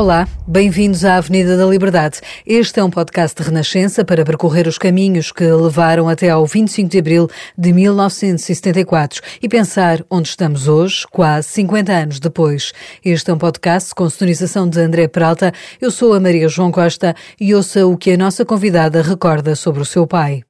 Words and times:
Olá, 0.00 0.26
bem-vindos 0.46 1.04
à 1.04 1.16
Avenida 1.16 1.58
da 1.58 1.66
Liberdade. 1.66 2.22
Este 2.46 2.80
é 2.80 2.82
um 2.82 2.88
podcast 2.88 3.36
de 3.36 3.46
Renascença 3.46 4.02
para 4.02 4.24
percorrer 4.24 4.66
os 4.66 4.78
caminhos 4.78 5.30
que 5.30 5.44
levaram 5.44 6.08
até 6.08 6.30
ao 6.30 6.46
25 6.46 6.88
de 6.88 6.98
abril 6.98 7.28
de 7.56 7.70
1974 7.70 9.20
e 9.42 9.46
pensar 9.46 10.02
onde 10.08 10.30
estamos 10.30 10.68
hoje, 10.68 11.04
quase 11.10 11.48
50 11.48 11.92
anos 11.92 12.18
depois. 12.18 12.72
Este 13.04 13.30
é 13.30 13.34
um 13.34 13.36
podcast 13.36 13.94
com 13.94 14.08
sonorização 14.08 14.66
de 14.66 14.80
André 14.80 15.06
Peralta. 15.06 15.52
Eu 15.78 15.90
sou 15.90 16.14
a 16.14 16.18
Maria 16.18 16.48
João 16.48 16.72
Costa 16.72 17.14
e 17.38 17.54
ouça 17.54 17.86
o 17.86 17.94
que 17.94 18.12
a 18.12 18.16
nossa 18.16 18.42
convidada 18.42 19.02
recorda 19.02 19.54
sobre 19.54 19.82
o 19.82 19.84
seu 19.84 20.06
pai. 20.06 20.42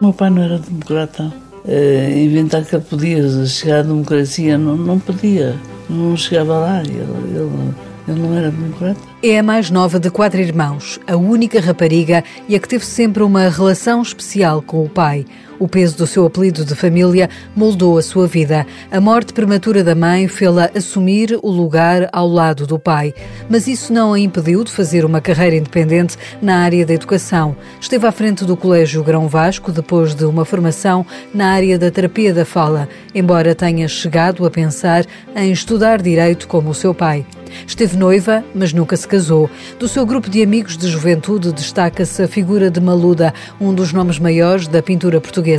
Meu 0.00 0.14
pai 0.14 0.30
não 0.30 0.42
era 0.42 0.58
democrata. 0.58 1.49
Uh, 1.64 2.18
inventar 2.18 2.64
que 2.64 2.74
ele 2.74 2.84
podia 2.88 3.46
chegar 3.46 3.80
à 3.80 3.82
democracia 3.82 4.56
não, 4.56 4.76
não 4.76 4.98
podia, 4.98 5.54
não 5.90 6.16
chegava 6.16 6.58
lá, 6.58 6.80
ele, 6.80 6.94
ele, 6.94 7.74
ele 8.08 8.20
não 8.20 8.34
era 8.34 8.50
democrata. 8.50 9.00
É 9.22 9.38
a 9.38 9.42
mais 9.42 9.70
nova 9.70 10.00
de 10.00 10.10
quatro 10.10 10.40
irmãos, 10.40 10.98
a 11.06 11.16
única 11.16 11.60
rapariga 11.60 12.24
e 12.48 12.56
a 12.56 12.58
que 12.58 12.68
teve 12.68 12.86
sempre 12.86 13.22
uma 13.22 13.48
relação 13.50 14.00
especial 14.00 14.62
com 14.62 14.82
o 14.82 14.88
pai. 14.88 15.26
O 15.60 15.68
peso 15.68 15.94
do 15.98 16.06
seu 16.06 16.24
apelido 16.24 16.64
de 16.64 16.74
família 16.74 17.28
moldou 17.54 17.98
a 17.98 18.02
sua 18.02 18.26
vida. 18.26 18.66
A 18.90 18.98
morte 18.98 19.34
prematura 19.34 19.84
da 19.84 19.94
mãe 19.94 20.26
fê-la 20.26 20.70
assumir 20.74 21.38
o 21.42 21.50
lugar 21.50 22.08
ao 22.14 22.26
lado 22.26 22.66
do 22.66 22.78
pai. 22.78 23.12
Mas 23.46 23.66
isso 23.66 23.92
não 23.92 24.14
a 24.14 24.18
impediu 24.18 24.64
de 24.64 24.72
fazer 24.72 25.04
uma 25.04 25.20
carreira 25.20 25.54
independente 25.54 26.16
na 26.40 26.60
área 26.60 26.86
da 26.86 26.94
educação. 26.94 27.54
Esteve 27.78 28.06
à 28.06 28.10
frente 28.10 28.42
do 28.42 28.56
Colégio 28.56 29.04
Grão 29.04 29.28
Vasco 29.28 29.70
depois 29.70 30.14
de 30.14 30.24
uma 30.24 30.46
formação 30.46 31.04
na 31.34 31.50
área 31.50 31.78
da 31.78 31.90
terapia 31.90 32.32
da 32.32 32.46
fala, 32.46 32.88
embora 33.14 33.54
tenha 33.54 33.86
chegado 33.86 34.46
a 34.46 34.50
pensar 34.50 35.04
em 35.36 35.52
estudar 35.52 36.00
direito 36.00 36.48
como 36.48 36.70
o 36.70 36.74
seu 36.74 36.94
pai. 36.94 37.26
Esteve 37.66 37.96
noiva, 37.96 38.44
mas 38.54 38.72
nunca 38.72 38.96
se 38.96 39.06
casou. 39.06 39.50
Do 39.76 39.88
seu 39.88 40.06
grupo 40.06 40.30
de 40.30 40.40
amigos 40.40 40.76
de 40.76 40.88
juventude 40.88 41.52
destaca-se 41.52 42.22
a 42.22 42.28
figura 42.28 42.70
de 42.70 42.80
Maluda, 42.80 43.34
um 43.60 43.74
dos 43.74 43.92
nomes 43.92 44.20
maiores 44.20 44.68
da 44.68 44.80
pintura 44.80 45.20
portuguesa. 45.20 45.49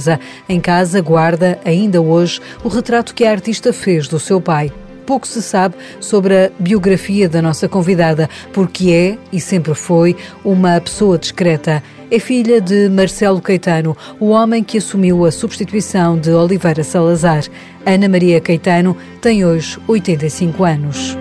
Em 0.48 0.60
casa 0.60 1.02
guarda, 1.02 1.60
ainda 1.66 2.02
hoje, 2.02 2.40
o 2.64 2.68
retrato 2.68 3.14
que 3.14 3.26
a 3.26 3.32
artista 3.32 3.74
fez 3.74 4.08
do 4.08 4.20
seu 4.20 4.40
pai 4.40 4.72
pouco 5.12 5.28
se 5.28 5.42
sabe 5.42 5.76
sobre 6.00 6.34
a 6.46 6.52
biografia 6.58 7.28
da 7.28 7.42
nossa 7.42 7.68
convidada, 7.68 8.30
porque 8.54 8.92
é 8.92 9.18
e 9.36 9.42
sempre 9.42 9.74
foi 9.74 10.16
uma 10.42 10.80
pessoa 10.80 11.18
discreta. 11.18 11.84
É 12.10 12.18
filha 12.18 12.62
de 12.62 12.88
Marcelo 12.88 13.42
Caetano, 13.42 13.98
o 14.22 14.30
homem 14.30 14.64
que 14.64 14.78
assumiu 14.78 15.26
a 15.26 15.32
substituição 15.32 16.18
de 16.18 16.32
Oliveira 16.32 16.84
Salazar. 16.84 17.44
Ana 17.86 18.08
Maria 18.08 18.40
Caetano 18.40 18.96
tem 19.20 19.44
hoje 19.44 19.78
85 19.86 20.64
anos. 20.64 21.18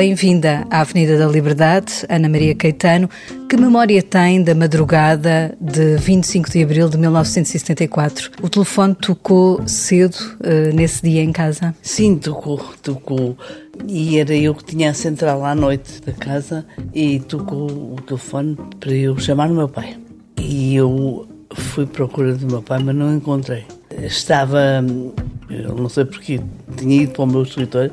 Bem-vinda 0.00 0.66
à 0.70 0.80
Avenida 0.80 1.18
da 1.18 1.26
Liberdade, 1.26 2.06
Ana 2.08 2.26
Maria 2.26 2.54
Caetano. 2.54 3.06
Que 3.46 3.54
memória 3.54 4.02
tem 4.02 4.42
da 4.42 4.54
madrugada 4.54 5.54
de 5.60 5.98
25 5.98 6.50
de 6.50 6.62
abril 6.62 6.88
de 6.88 6.96
1974? 6.96 8.30
O 8.40 8.48
telefone 8.48 8.94
tocou 8.94 9.60
cedo 9.68 10.16
uh, 10.40 10.74
nesse 10.74 11.02
dia 11.02 11.22
em 11.22 11.30
casa? 11.30 11.74
Sim, 11.82 12.16
tocou, 12.16 12.56
tocou. 12.82 13.36
E 13.86 14.18
era 14.18 14.34
eu 14.34 14.54
que 14.54 14.64
tinha 14.64 14.88
a 14.88 14.94
central 14.94 15.44
à 15.44 15.54
noite 15.54 16.00
da 16.00 16.12
casa 16.12 16.64
e 16.94 17.20
tocou 17.20 17.70
o 17.70 17.96
telefone 18.00 18.56
para 18.80 18.92
eu 18.92 19.18
chamar 19.18 19.50
o 19.50 19.54
meu 19.54 19.68
pai. 19.68 19.98
E 20.38 20.76
eu 20.76 21.28
fui 21.52 21.84
procura 21.84 22.32
do 22.32 22.46
meu 22.46 22.62
pai, 22.62 22.82
mas 22.82 22.96
não 22.96 23.16
encontrei. 23.16 23.66
Estava, 24.00 24.82
eu 25.50 25.74
não 25.74 25.90
sei 25.90 26.06
porquê, 26.06 26.40
tinha 26.74 27.02
ido 27.02 27.12
para 27.12 27.24
o 27.24 27.26
meu 27.26 27.42
escritório 27.42 27.92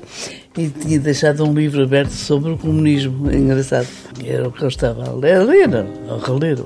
e 0.57 0.69
tinha 0.69 0.99
deixado 0.99 1.43
um 1.45 1.53
livro 1.53 1.83
aberto 1.83 2.11
sobre 2.11 2.51
o 2.51 2.57
comunismo. 2.57 3.29
É 3.29 3.35
engraçado. 3.35 3.87
Era 4.25 4.47
o 4.47 4.51
que 4.51 4.63
eu 4.63 4.67
estava 4.67 5.07
a 5.07 5.13
ler, 5.13 5.37
a 5.37 5.43
ler, 5.43 5.69
a 5.75 6.25
reler. 6.25 6.65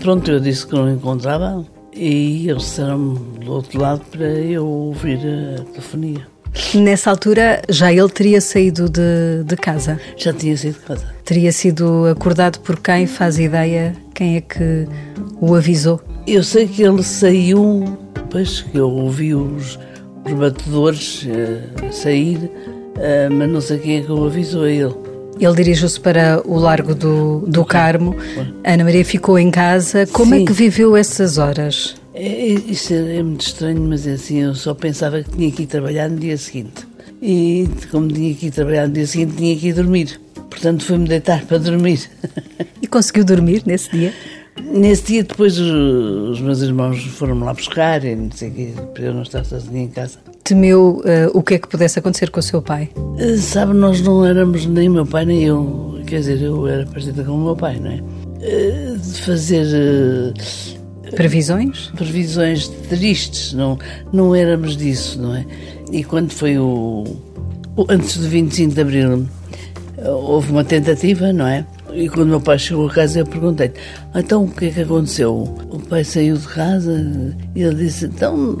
Pronto, 0.00 0.30
eu 0.30 0.38
disse 0.38 0.66
que 0.66 0.74
não 0.74 0.90
encontrava 0.90 1.64
e 1.94 2.48
eles 2.48 2.62
disseram-me 2.62 3.18
do 3.44 3.52
outro 3.52 3.80
lado 3.80 4.02
para 4.10 4.26
eu 4.26 4.66
ouvir 4.66 5.18
a 5.18 5.64
telefonia. 5.64 6.26
Nessa 6.74 7.10
altura 7.10 7.62
já 7.68 7.92
ele 7.92 8.08
teria 8.08 8.40
saído 8.40 8.88
de, 8.88 9.44
de 9.44 9.56
casa? 9.56 10.00
Já 10.16 10.32
tinha 10.32 10.56
saído 10.56 10.78
de 10.78 10.84
casa. 10.84 11.14
Teria 11.24 11.52
sido 11.52 12.06
acordado 12.06 12.60
por 12.60 12.78
quem? 12.78 13.06
Faz 13.06 13.38
ideia 13.38 13.94
quem 14.14 14.36
é 14.36 14.40
que 14.40 14.86
o 15.40 15.54
avisou? 15.54 16.00
Eu 16.26 16.42
sei 16.42 16.66
que 16.66 16.82
ele 16.82 17.02
saiu, 17.02 17.98
depois 18.14 18.62
que 18.62 18.76
eu 18.76 18.90
ouvi 18.90 19.34
os, 19.34 19.78
os 20.32 20.38
batedores 20.38 21.24
uh, 21.24 21.92
sair, 21.92 22.36
uh, 22.36 23.32
mas 23.32 23.48
não 23.48 23.60
sei 23.60 23.78
quem 23.78 23.96
é 23.98 24.02
que 24.02 24.12
o 24.12 24.26
avisou 24.26 24.64
a 24.64 24.70
ele. 24.70 24.94
Ele 25.40 25.54
dirigiu-se 25.54 26.00
para 26.00 26.42
o 26.44 26.58
Largo 26.58 26.94
do, 26.94 27.40
do 27.46 27.64
Carmo. 27.64 28.16
Ana 28.64 28.84
Maria 28.84 29.04
ficou 29.04 29.38
em 29.38 29.50
casa. 29.50 30.06
Como 30.08 30.34
Sim. 30.34 30.42
é 30.42 30.46
que 30.46 30.52
viveu 30.52 30.96
essas 30.96 31.38
horas? 31.38 31.94
É, 32.12 32.26
isso 32.26 32.92
é, 32.92 33.18
é 33.18 33.22
muito 33.22 33.42
estranho, 33.42 33.80
mas 33.82 34.04
é 34.04 34.12
assim, 34.14 34.38
eu 34.38 34.54
só 34.54 34.74
pensava 34.74 35.22
que 35.22 35.30
tinha 35.30 35.50
que 35.52 35.62
ir 35.62 35.66
trabalhar 35.66 36.10
no 36.10 36.18
dia 36.18 36.36
seguinte. 36.36 36.86
E 37.22 37.68
como 37.90 38.08
tinha 38.08 38.34
que 38.34 38.46
ir 38.46 38.50
trabalhar 38.50 38.88
no 38.88 38.94
dia 38.94 39.06
seguinte, 39.06 39.36
tinha 39.36 39.56
que 39.56 39.68
ir 39.68 39.74
dormir. 39.74 40.20
Portanto, 40.50 40.84
fui-me 40.84 41.06
deitar 41.06 41.44
para 41.44 41.58
dormir. 41.58 42.00
E 42.80 42.86
conseguiu 42.86 43.24
dormir 43.24 43.64
nesse 43.66 43.90
dia? 43.90 44.14
Nesse 44.62 45.04
dia, 45.04 45.24
depois, 45.24 45.58
os, 45.58 46.40
meus 46.40 46.60
irmãos 46.62 47.02
foram-me 47.04 47.44
lá 47.44 47.54
buscar, 47.54 48.04
e 48.04 48.14
não 48.14 48.30
sei 48.30 48.48
o 48.48 48.52
quê, 48.52 48.72
para 48.94 49.04
eu 49.04 49.14
não 49.14 49.22
estar 49.22 49.44
sozinha 49.44 49.82
em 49.82 49.88
casa. 49.88 50.18
Temeu 50.44 51.02
uh, 51.04 51.30
o 51.34 51.42
que 51.42 51.54
é 51.54 51.58
que 51.58 51.68
pudesse 51.68 51.98
acontecer 51.98 52.30
com 52.30 52.40
o 52.40 52.42
seu 52.42 52.62
pai? 52.62 52.90
Uh, 52.96 53.36
sabe, 53.38 53.74
nós 53.74 54.00
não 54.00 54.24
éramos 54.24 54.66
nem 54.66 54.88
meu 54.88 55.06
pai 55.06 55.24
nem 55.24 55.44
eu. 55.44 56.00
Quer 56.06 56.20
dizer, 56.20 56.42
eu 56.42 56.66
era 56.66 56.86
parecida 56.86 57.22
com 57.22 57.32
o 57.32 57.44
meu 57.44 57.56
pai, 57.56 57.78
não 57.78 57.90
é? 57.90 58.02
Uh, 58.02 58.98
de 58.98 59.22
fazer 59.22 60.34
Previsões? 61.14 61.90
previsões 61.96 62.68
tristes, 62.88 63.52
não, 63.52 63.78
não 64.12 64.34
éramos 64.34 64.76
disso, 64.76 65.20
não 65.20 65.34
é? 65.34 65.44
E 65.90 66.04
quando 66.04 66.30
foi 66.32 66.58
o, 66.58 67.04
o 67.76 67.86
antes 67.88 68.18
do 68.18 68.28
25 68.28 68.74
de 68.74 68.80
Abril, 68.80 69.26
houve 70.04 70.50
uma 70.50 70.64
tentativa, 70.64 71.32
não 71.32 71.46
é? 71.46 71.64
E 71.98 72.08
quando 72.08 72.28
meu 72.28 72.40
pai 72.40 72.56
chegou 72.60 72.86
a 72.86 72.90
casa, 72.92 73.18
eu 73.18 73.26
perguntei-lhe: 73.26 73.74
então 74.14 74.44
o 74.44 74.48
que 74.48 74.66
é 74.66 74.70
que 74.70 74.82
aconteceu? 74.82 75.34
O 75.68 75.80
pai 75.80 76.04
saiu 76.04 76.36
de 76.36 76.46
casa 76.46 77.34
e 77.56 77.62
ele 77.62 77.74
disse: 77.74 78.06
então 78.06 78.56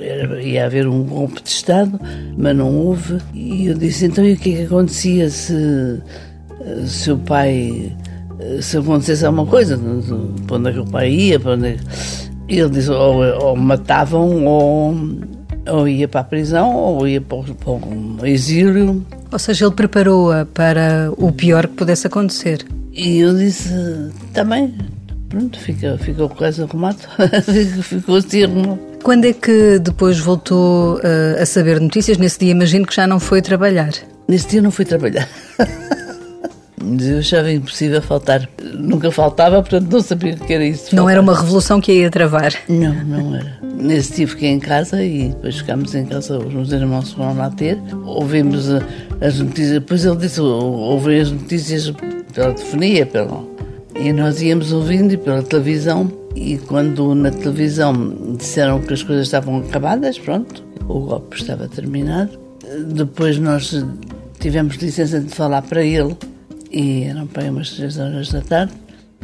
era, 0.00 0.40
ia 0.40 0.66
haver 0.66 0.86
um 0.86 1.02
golpe 1.02 1.42
de 1.42 1.48
Estado, 1.48 2.00
mas 2.38 2.56
não 2.56 2.72
houve. 2.76 3.18
E 3.34 3.66
eu 3.66 3.74
disse: 3.74 4.06
então 4.06 4.24
e 4.24 4.34
o 4.34 4.36
que 4.36 4.54
é 4.54 4.56
que 4.58 4.62
acontecia 4.62 5.28
se, 5.28 6.00
se 6.86 7.10
o 7.10 7.18
pai 7.18 7.92
se 8.60 8.78
acontecesse 8.78 9.26
alguma 9.26 9.46
coisa, 9.46 9.76
para 10.46 10.56
onde 10.56 10.70
é 10.70 10.72
que 10.72 10.78
o 10.78 10.86
pai 10.86 11.10
ia, 11.10 11.40
para 11.40 11.54
onde 11.54 11.66
é... 11.66 11.76
ele 12.48 12.70
disse, 12.70 12.90
ou, 12.90 13.22
ou 13.42 13.56
matavam, 13.56 14.44
ou, 14.44 14.94
ou 15.68 15.88
ia 15.88 16.06
para 16.06 16.20
a 16.20 16.24
prisão, 16.24 16.72
ou 16.72 17.06
ia 17.06 17.20
para 17.20 17.42
para 18.16 18.28
exílio. 18.28 19.04
Ou 19.32 19.38
seja, 19.38 19.64
ele 19.64 19.74
preparou-a 19.74 20.44
para 20.44 21.10
o 21.16 21.32
pior 21.32 21.66
que 21.66 21.74
pudesse 21.74 22.06
acontecer. 22.06 22.66
E 22.92 23.20
eu 23.20 23.34
disse, 23.34 23.70
também, 24.34 24.74
pronto, 25.28 25.58
fica, 25.58 25.96
ficou 25.98 26.28
quase 26.28 26.62
arrumado, 26.62 26.98
ficou 27.82 28.16
assim 28.16 28.44
arrumado. 28.44 28.78
Quando 29.02 29.24
é 29.24 29.32
que 29.32 29.78
depois 29.78 30.18
voltou 30.18 30.96
uh, 30.98 31.40
a 31.40 31.46
saber 31.46 31.80
notícias? 31.80 32.18
Nesse 32.18 32.38
dia 32.40 32.50
imagino 32.50 32.86
que 32.86 32.94
já 32.94 33.06
não 33.06 33.18
foi 33.18 33.40
trabalhar. 33.40 33.92
Nesse 34.28 34.48
dia 34.48 34.62
não 34.62 34.70
fui 34.70 34.84
trabalhar. 34.84 35.28
Mas 36.82 37.06
eu 37.06 37.18
achava 37.18 37.52
impossível 37.52 38.02
faltar. 38.02 38.48
Nunca 38.74 39.10
faltava, 39.10 39.62
portanto 39.62 39.90
não 39.90 40.00
sabia 40.00 40.34
o 40.34 40.38
que 40.38 40.52
era 40.52 40.64
isso. 40.64 40.94
Não 40.94 41.08
era 41.08 41.20
uma 41.20 41.38
revolução 41.38 41.80
que 41.80 41.92
ia 41.92 42.10
travar. 42.10 42.52
Não, 42.68 42.94
não 43.04 43.36
era. 43.36 43.58
Nesse 43.62 44.16
dia 44.16 44.28
fiquei 44.28 44.48
em 44.50 44.58
casa 44.58 45.02
e 45.02 45.28
depois 45.28 45.58
ficámos 45.58 45.94
em 45.94 46.04
casa, 46.04 46.38
os 46.38 46.52
meus 46.52 46.72
irmãos 46.72 47.12
foram 47.12 47.36
lá 47.36 47.50
ter. 47.50 47.78
Ouvimos 48.04 48.68
as 49.20 49.38
notícias, 49.38 49.72
depois 49.72 50.04
ele 50.04 50.16
disse, 50.16 50.40
ouvem 50.40 51.20
as 51.20 51.30
notícias 51.30 51.90
pela 52.32 52.52
telefonia, 52.52 53.06
pela... 53.06 53.44
e 53.94 54.12
nós 54.12 54.42
íamos 54.42 54.72
ouvindo 54.72 55.16
pela 55.18 55.42
televisão. 55.42 56.10
E 56.34 56.58
quando 56.58 57.14
na 57.14 57.30
televisão 57.30 58.36
disseram 58.36 58.80
que 58.80 58.94
as 58.94 59.02
coisas 59.02 59.26
estavam 59.26 59.58
acabadas, 59.58 60.18
pronto, 60.18 60.64
o 60.88 61.00
golpe 61.00 61.36
estava 61.36 61.68
terminado. 61.68 62.38
Depois 62.94 63.38
nós 63.38 63.84
tivemos 64.38 64.76
licença 64.76 65.20
de 65.20 65.28
falar 65.28 65.62
para 65.62 65.84
ele 65.84 66.16
e 66.72 67.04
eram 67.04 67.26
para 67.26 67.42
aí 67.42 67.50
umas 67.50 67.70
três 67.70 67.98
horas 67.98 68.30
da 68.30 68.40
tarde 68.40 68.72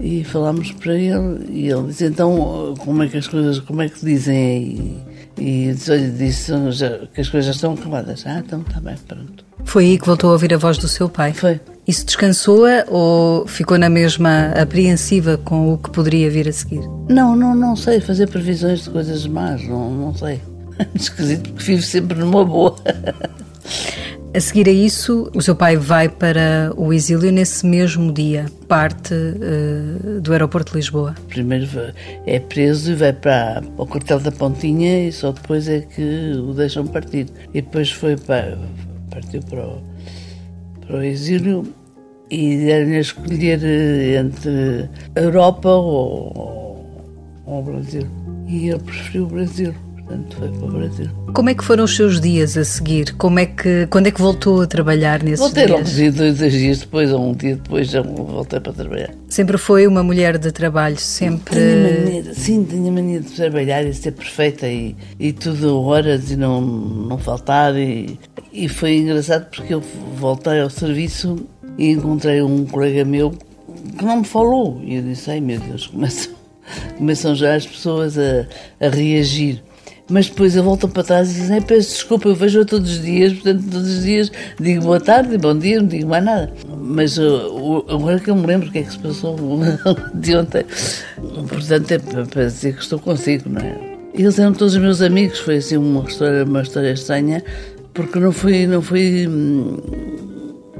e 0.00 0.22
falámos 0.24 0.70
para 0.72 0.94
ele 0.94 1.46
e 1.50 1.68
ele 1.68 1.88
disse 1.88 2.04
então 2.04 2.74
como 2.78 3.02
é 3.02 3.08
que 3.08 3.16
as 3.16 3.26
coisas 3.26 3.58
como 3.60 3.82
é 3.82 3.88
que 3.88 4.04
dizem 4.04 5.02
e, 5.36 5.68
e 5.68 5.72
disse, 5.72 6.10
disse 6.10 6.52
que 7.14 7.20
as 7.20 7.28
coisas 7.28 7.46
já 7.46 7.52
estão 7.52 7.72
acabadas. 7.74 8.24
Ah 8.26 8.38
então 8.38 8.60
está 8.60 8.80
bem 8.80 8.96
pronto. 9.06 9.44
Foi 9.64 9.84
aí 9.84 9.98
que 9.98 10.06
voltou 10.06 10.30
a 10.30 10.32
ouvir 10.34 10.54
a 10.54 10.56
voz 10.56 10.78
do 10.78 10.88
seu 10.88 11.08
pai? 11.08 11.32
Foi. 11.32 11.60
Isso 11.86 12.04
descansou-a 12.04 12.84
ou 12.88 13.46
ficou 13.46 13.78
na 13.78 13.88
mesma 13.88 14.52
apreensiva 14.60 15.38
com 15.38 15.72
o 15.72 15.78
que 15.78 15.90
poderia 15.90 16.30
vir 16.30 16.48
a 16.48 16.52
seguir? 16.52 16.82
Não 17.08 17.34
não 17.34 17.54
não 17.54 17.74
sei 17.74 18.00
fazer 18.00 18.28
previsões 18.28 18.84
de 18.84 18.90
coisas 18.90 19.26
más 19.26 19.66
não 19.66 19.90
não 19.90 20.14
sei. 20.14 20.40
Esquisito 20.94 21.50
porque 21.50 21.64
vivo 21.64 21.82
sempre 21.82 22.18
numa 22.18 22.44
boa 22.44 22.76
A 24.34 24.40
seguir 24.40 24.68
a 24.68 24.72
isso, 24.72 25.30
o 25.34 25.40
seu 25.40 25.56
pai 25.56 25.74
vai 25.76 26.06
para 26.06 26.70
o 26.76 26.92
exílio 26.92 27.32
nesse 27.32 27.64
mesmo 27.66 28.12
dia, 28.12 28.44
parte 28.68 29.14
uh, 29.14 30.20
do 30.20 30.32
aeroporto 30.32 30.72
de 30.72 30.78
Lisboa. 30.78 31.14
Primeiro 31.28 31.66
é 32.26 32.38
preso 32.38 32.92
e 32.92 32.94
vai 32.94 33.14
para 33.14 33.62
o 33.78 33.86
quartel 33.86 34.20
da 34.20 34.30
Pontinha 34.30 35.08
e 35.08 35.12
só 35.12 35.32
depois 35.32 35.66
é 35.66 35.80
que 35.80 36.32
o 36.36 36.52
deixam 36.52 36.86
partir. 36.86 37.26
E 37.54 37.62
depois 37.62 37.90
foi 37.90 38.18
para, 38.18 38.58
partiu 39.10 39.40
para 39.48 39.66
o, 39.66 39.82
para 40.86 40.96
o 40.98 41.02
exílio 41.02 41.64
e 42.30 42.58
deram-lhe 42.58 42.96
a 42.96 43.00
escolher 43.00 43.60
eh, 43.64 44.20
entre 44.20 44.90
Europa 45.16 45.70
ou, 45.70 46.84
ou 47.46 47.60
o 47.60 47.62
Brasil. 47.62 48.06
E 48.46 48.68
ele 48.68 48.78
preferiu 48.78 49.24
o 49.24 49.28
Brasil 49.28 49.74
portanto 50.08 50.36
foi 50.36 50.48
para 50.48 50.66
o 50.66 50.70
Brasil. 50.70 51.10
Como 51.34 51.50
é 51.50 51.54
que 51.54 51.62
foram 51.62 51.84
os 51.84 51.94
seus 51.94 52.20
dias 52.20 52.56
a 52.56 52.64
seguir? 52.64 53.14
Como 53.14 53.38
é 53.38 53.46
que, 53.46 53.86
quando 53.90 54.06
é 54.06 54.10
que 54.10 54.20
voltou 54.20 54.62
a 54.62 54.66
trabalhar 54.66 55.22
nesses 55.22 55.40
voltei 55.40 55.66
dias? 55.66 55.78
Voltei 55.78 56.04
logo 56.06 56.16
dois, 56.16 56.38
dois 56.38 56.52
dias 56.52 56.78
depois, 56.80 57.12
ou 57.12 57.30
um 57.30 57.34
dia 57.34 57.56
depois, 57.56 57.90
já 57.90 58.00
voltei 58.02 58.58
para 58.58 58.72
trabalhar. 58.72 59.10
Sempre 59.28 59.58
foi 59.58 59.86
uma 59.86 60.02
mulher 60.02 60.38
de 60.38 60.50
trabalho, 60.50 60.96
sempre... 60.96 61.54
Tinha 61.54 62.00
maneira, 62.00 62.34
sim, 62.34 62.64
tinha 62.64 62.90
mania 62.90 63.20
de 63.20 63.30
trabalhar 63.30 63.84
e 63.84 63.92
ser 63.92 64.12
perfeita 64.12 64.66
e, 64.66 64.96
e 65.18 65.32
tudo 65.32 65.80
horas 65.82 66.30
e 66.30 66.36
não, 66.36 66.60
não 66.60 67.18
faltar 67.18 67.76
e, 67.76 68.18
e 68.52 68.68
foi 68.68 68.96
engraçado 68.96 69.46
porque 69.50 69.74
eu 69.74 69.82
voltei 70.16 70.60
ao 70.60 70.70
serviço 70.70 71.46
e 71.76 71.90
encontrei 71.90 72.40
um 72.42 72.64
colega 72.64 73.04
meu 73.04 73.32
que 73.96 74.04
não 74.04 74.18
me 74.18 74.24
falou 74.24 74.80
e 74.82 74.96
eu 74.96 75.02
disse, 75.02 75.30
ai 75.30 75.40
meu 75.40 75.60
Deus, 75.60 75.86
começam, 75.88 76.32
começam 76.96 77.34
já 77.34 77.54
as 77.54 77.66
pessoas 77.66 78.16
a, 78.18 78.46
a 78.80 78.88
reagir 78.88 79.62
mas 80.10 80.28
depois 80.28 80.56
eu 80.56 80.62
volto 80.62 80.88
para 80.88 81.04
trás 81.04 81.30
e 81.30 81.34
dizem, 81.34 81.60
peço 81.60 81.90
desculpa, 81.90 82.28
eu 82.28 82.34
vejo-a 82.34 82.64
todos 82.64 82.90
os 82.90 83.02
dias, 83.02 83.32
portanto, 83.34 83.64
todos 83.70 83.88
os 83.98 84.02
dias 84.04 84.32
digo 84.58 84.82
boa 84.82 85.00
tarde, 85.00 85.36
bom 85.36 85.56
dia, 85.56 85.80
não 85.80 85.86
digo 85.86 86.08
mais 86.08 86.24
nada. 86.24 86.52
Mas 86.80 87.18
uh, 87.18 87.84
agora 87.88 88.18
que 88.18 88.30
eu 88.30 88.36
me 88.36 88.46
lembro 88.46 88.68
o 88.68 88.72
que 88.72 88.78
é 88.78 88.82
que 88.82 88.92
se 88.92 88.98
passou 88.98 89.36
de 90.14 90.36
ontem, 90.36 90.64
portanto, 91.48 91.90
é 91.92 91.98
para 92.24 92.44
dizer 92.46 92.74
que 92.74 92.82
estou 92.82 92.98
consigo, 92.98 93.50
não 93.50 93.60
é? 93.60 93.98
Eles 94.14 94.38
eram 94.38 94.52
todos 94.52 94.76
meus 94.76 95.02
amigos, 95.02 95.38
foi 95.38 95.58
assim 95.58 95.76
uma 95.76 96.04
história, 96.04 96.44
uma 96.44 96.62
história 96.62 96.90
estranha, 96.90 97.44
porque 97.92 98.18
não 98.18 98.32
fui, 98.32 98.66
não 98.66 98.80
fui 98.80 99.28
hum, 99.28 99.76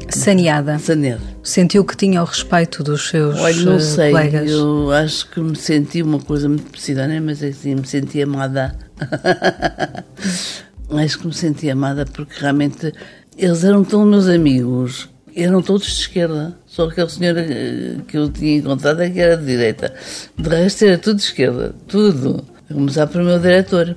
saneada. 0.09 0.79
Saneada. 0.79 1.23
Sentiu 1.43 1.85
que 1.85 1.97
tinha 1.97 2.23
o 2.23 2.25
respeito 2.25 2.83
dos 2.83 3.09
seus 3.09 3.39
Olha, 3.39 3.63
não 3.63 3.77
uh, 3.77 3.81
sei, 3.81 4.11
colegas? 4.11 4.51
Eu 4.51 4.91
acho 4.91 5.31
que 5.31 5.41
me 5.41 5.57
senti 5.57 6.03
uma 6.03 6.19
coisa 6.19 6.49
muito 6.49 6.65
parecida, 6.71 7.07
né? 7.07 7.21
mas 7.21 7.43
assim, 7.43 7.75
me 7.75 7.87
senti 7.87 8.23
amada. 8.23 8.77
acho 10.97 11.19
que 11.19 11.27
me 11.27 11.35
senti 11.35 11.71
amada 11.71 12.05
porque 12.07 12.41
realmente 12.41 12.93
eles 13.37 13.65
eram 13.65 13.85
tão 13.85 14.05
meus 14.05 14.27
amigos, 14.27 15.09
eram 15.35 15.63
todos 15.63 15.87
de 15.87 15.93
esquerda. 15.93 16.57
Só 16.67 16.89
aquele 16.89 17.09
senhor 17.09 17.37
eh, 17.39 17.97
que 18.07 18.17
eu 18.17 18.29
tinha 18.31 18.59
encontrado 18.59 19.01
é 19.03 19.11
que 19.11 19.21
era 19.21 19.37
de 19.37 19.47
direita. 19.47 19.95
De 20.37 20.49
resto 20.49 20.85
era 20.85 20.99
tudo 20.99 21.17
de 21.17 21.23
esquerda, 21.23 21.75
tudo. 21.87 22.45
A 22.69 22.75
começar 22.75 23.07
pelo 23.07 23.25
meu 23.25 23.39
diretor. 23.39 23.97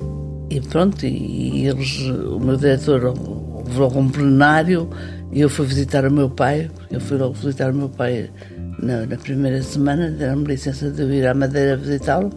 E 0.49 0.59
pronto, 0.59 1.05
e 1.05 1.65
eles, 1.67 1.99
o 1.99 2.39
meu 2.39 2.57
diretor 2.57 3.13
levou 3.65 3.97
um 3.97 4.09
plenário 4.09 4.89
e 5.31 5.39
eu 5.39 5.49
fui 5.49 5.65
visitar 5.65 6.05
o 6.05 6.11
meu 6.11 6.29
pai, 6.29 6.69
eu 6.89 6.99
fui 6.99 7.17
logo 7.17 7.33
visitar 7.33 7.71
o 7.71 7.73
meu 7.73 7.87
pai 7.87 8.29
na, 8.79 9.05
na 9.05 9.15
primeira 9.15 9.63
semana, 9.63 10.11
deram-me 10.11 10.47
licença 10.47 10.91
de 10.91 11.01
eu 11.01 11.13
ir 11.13 11.25
à 11.25 11.33
Madeira 11.33 11.77
visitá-lo. 11.77 12.29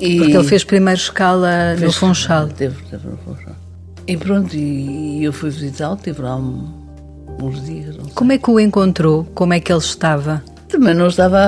E 0.00 0.18
Porque 0.18 0.36
ele 0.36 0.44
fez 0.44 0.64
primeiro 0.64 1.00
escala 1.00 1.74
fez, 1.76 1.82
no 1.82 1.92
Funchal. 1.92 2.48
Teve, 2.48 2.82
teve 2.84 3.08
no 3.08 3.16
Funchal. 3.18 3.56
E 4.06 4.16
pronto, 4.16 4.54
e, 4.54 5.24
eu 5.24 5.32
fui 5.32 5.50
visitá-lo, 5.50 5.98
tive 6.02 6.22
lá 6.22 6.36
um, 6.36 6.66
uns 7.42 7.64
dias. 7.66 7.96
Como 8.14 8.32
é 8.32 8.38
que 8.38 8.50
o 8.50 8.58
encontrou? 8.58 9.24
Como 9.34 9.52
é 9.52 9.60
que 9.60 9.72
ele 9.72 9.80
estava? 9.80 10.42
Também 10.68 10.94
não 10.94 11.08
estava 11.08 11.40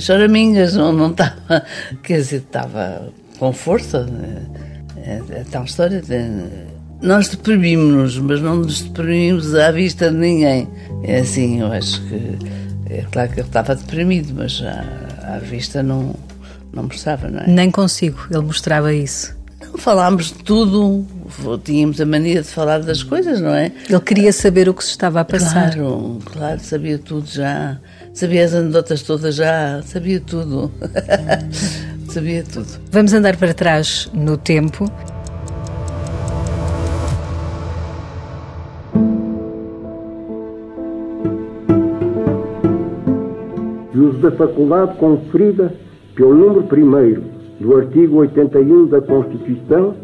choramingas, 0.00 0.74
não, 0.74 0.92
não 0.92 1.10
estava, 1.10 1.64
quer 2.02 2.18
dizer, 2.18 2.38
estava 2.38 3.10
com 3.38 3.52
força. 3.52 4.06
É, 4.96 5.20
é 5.30 5.44
tal 5.50 5.64
história. 5.64 6.02
De, 6.02 6.70
nós 7.00 7.28
deprimimos-nos, 7.28 8.18
mas 8.18 8.42
não 8.42 8.56
nos 8.56 8.82
deprimimos 8.82 9.54
à 9.54 9.70
vista 9.70 10.10
de 10.10 10.16
ninguém. 10.16 10.68
É 11.02 11.20
assim, 11.20 11.60
eu 11.60 11.72
acho 11.72 12.00
que. 12.02 12.60
É 12.90 13.06
claro 13.12 13.30
que 13.30 13.40
ele 13.40 13.46
estava 13.46 13.74
deprimido, 13.76 14.34
mas 14.36 14.60
à, 14.62 15.36
à 15.36 15.38
vista 15.38 15.82
não, 15.82 16.14
não 16.72 16.84
mostrava, 16.84 17.28
não 17.28 17.40
é? 17.40 17.46
Nem 17.46 17.70
consigo, 17.70 18.18
ele 18.30 18.42
mostrava 18.42 18.92
isso. 18.92 19.38
Falámos 19.78 20.26
de 20.26 20.34
tudo, 20.44 21.04
tínhamos 21.62 22.00
a 22.00 22.06
mania 22.06 22.42
de 22.42 22.48
falar 22.48 22.80
das 22.80 23.02
coisas, 23.02 23.40
não 23.40 23.54
é? 23.54 23.72
Ele 23.88 24.00
queria 24.00 24.32
saber 24.32 24.68
o 24.68 24.74
que 24.74 24.82
se 24.82 24.90
estava 24.90 25.20
a 25.20 25.24
passar. 25.24 25.74
Claro, 25.74 26.18
claro, 26.24 26.60
sabia 26.60 26.98
tudo 26.98 27.26
já. 27.26 27.78
Sabia 28.12 28.44
as 28.44 28.52
anedotas 28.52 29.02
todas 29.02 29.36
já, 29.36 29.80
sabia 29.84 30.20
tudo. 30.20 30.70
sabia 32.10 32.42
tudo. 32.42 32.66
Vamos 32.90 33.12
andar 33.12 33.36
para 33.36 33.54
trás 33.54 34.08
no 34.12 34.36
tempo. 34.36 34.90
uso 44.00 44.18
da 44.18 44.32
faculdade 44.32 44.96
conferida 44.96 45.72
pelo 46.14 46.34
número 46.34 46.60
1 46.60 47.64
do 47.64 47.76
artigo 47.76 48.16
81 48.18 48.86
da 48.86 49.00
Constituição, 49.00 49.94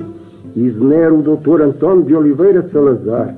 exonera 0.57 1.13
o 1.13 1.23
Dr. 1.23 1.63
António 1.63 2.05
de 2.05 2.15
Oliveira 2.15 2.69
Salazar 2.73 3.35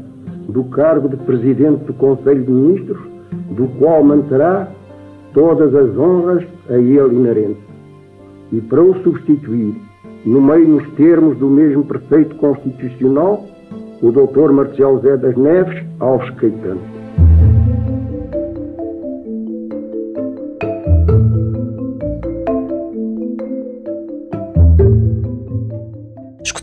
do 0.49 0.65
cargo 0.65 1.09
de 1.09 1.17
Presidente 1.17 1.85
do 1.85 1.93
Conselho 1.95 2.43
de 2.43 2.51
Ministros, 2.51 3.01
do 3.51 3.69
qual 3.79 4.03
manterá 4.03 4.69
todas 5.35 5.75
as 5.75 5.97
honras 5.97 6.45
a 6.71 6.75
ele 6.75 7.15
inerentes. 7.15 7.63
E 8.51 8.61
para 8.63 8.83
o 8.83 8.95
substituir, 9.03 9.77
no 10.25 10.41
meio 10.41 10.69
nos 10.69 10.89
termos 10.93 11.37
do 11.39 11.49
mesmo 11.49 11.85
preceito 11.85 12.35
constitucional, 12.37 13.45
o 14.01 14.11
Dr. 14.11 14.53
Marcelo 14.53 15.01
Zé 15.01 15.17
das 15.17 15.37
Neves 15.37 15.85
Alves 16.01 16.31
Caetano. 16.37 16.81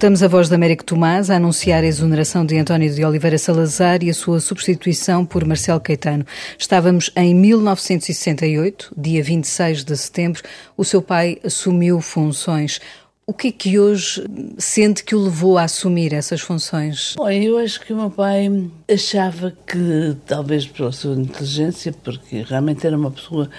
Escutamos 0.06 0.22
a 0.22 0.28
voz 0.28 0.50
de 0.50 0.54
Américo 0.54 0.84
Tomás 0.84 1.32
a 1.32 1.38
anunciar 1.38 1.84
a 1.84 1.88
exoneração 1.88 2.46
de 2.46 2.56
António 2.56 2.94
de 2.94 3.04
Oliveira 3.04 3.40
Salazar 3.40 4.04
e 4.04 4.10
a 4.12 4.14
sua 4.14 4.40
substituição 4.40 5.26
por 5.26 5.44
Marcelo 5.44 5.80
Caetano. 5.80 6.24
Estávamos 6.60 7.10
em 7.16 7.34
1968, 7.34 8.94
dia 8.96 9.24
26 9.24 9.84
de 9.84 9.98
setembro, 9.98 10.44
o 10.78 10.86
seu 10.86 11.02
pai 11.02 11.40
assumiu 11.44 12.00
funções. 12.02 12.80
O 13.26 13.34
que 13.34 13.48
é 13.48 13.52
que 13.52 13.80
hoje 13.80 14.24
sente 14.60 15.04
que 15.04 15.16
o 15.16 15.24
levou 15.24 15.58
a 15.58 15.64
assumir 15.64 16.14
essas 16.14 16.40
funções? 16.40 17.16
Bom, 17.18 17.28
eu 17.28 17.58
acho 17.58 17.82
que 17.82 17.92
o 17.92 17.96
meu 17.96 18.12
pai 18.12 18.70
achava 18.88 19.58
que, 19.66 20.16
talvez 20.28 20.68
pela 20.68 20.92
sua 20.92 21.16
inteligência, 21.16 21.92
porque 21.92 22.46
realmente 22.48 22.86
era 22.86 22.96
uma 22.96 23.10
pessoa 23.10 23.50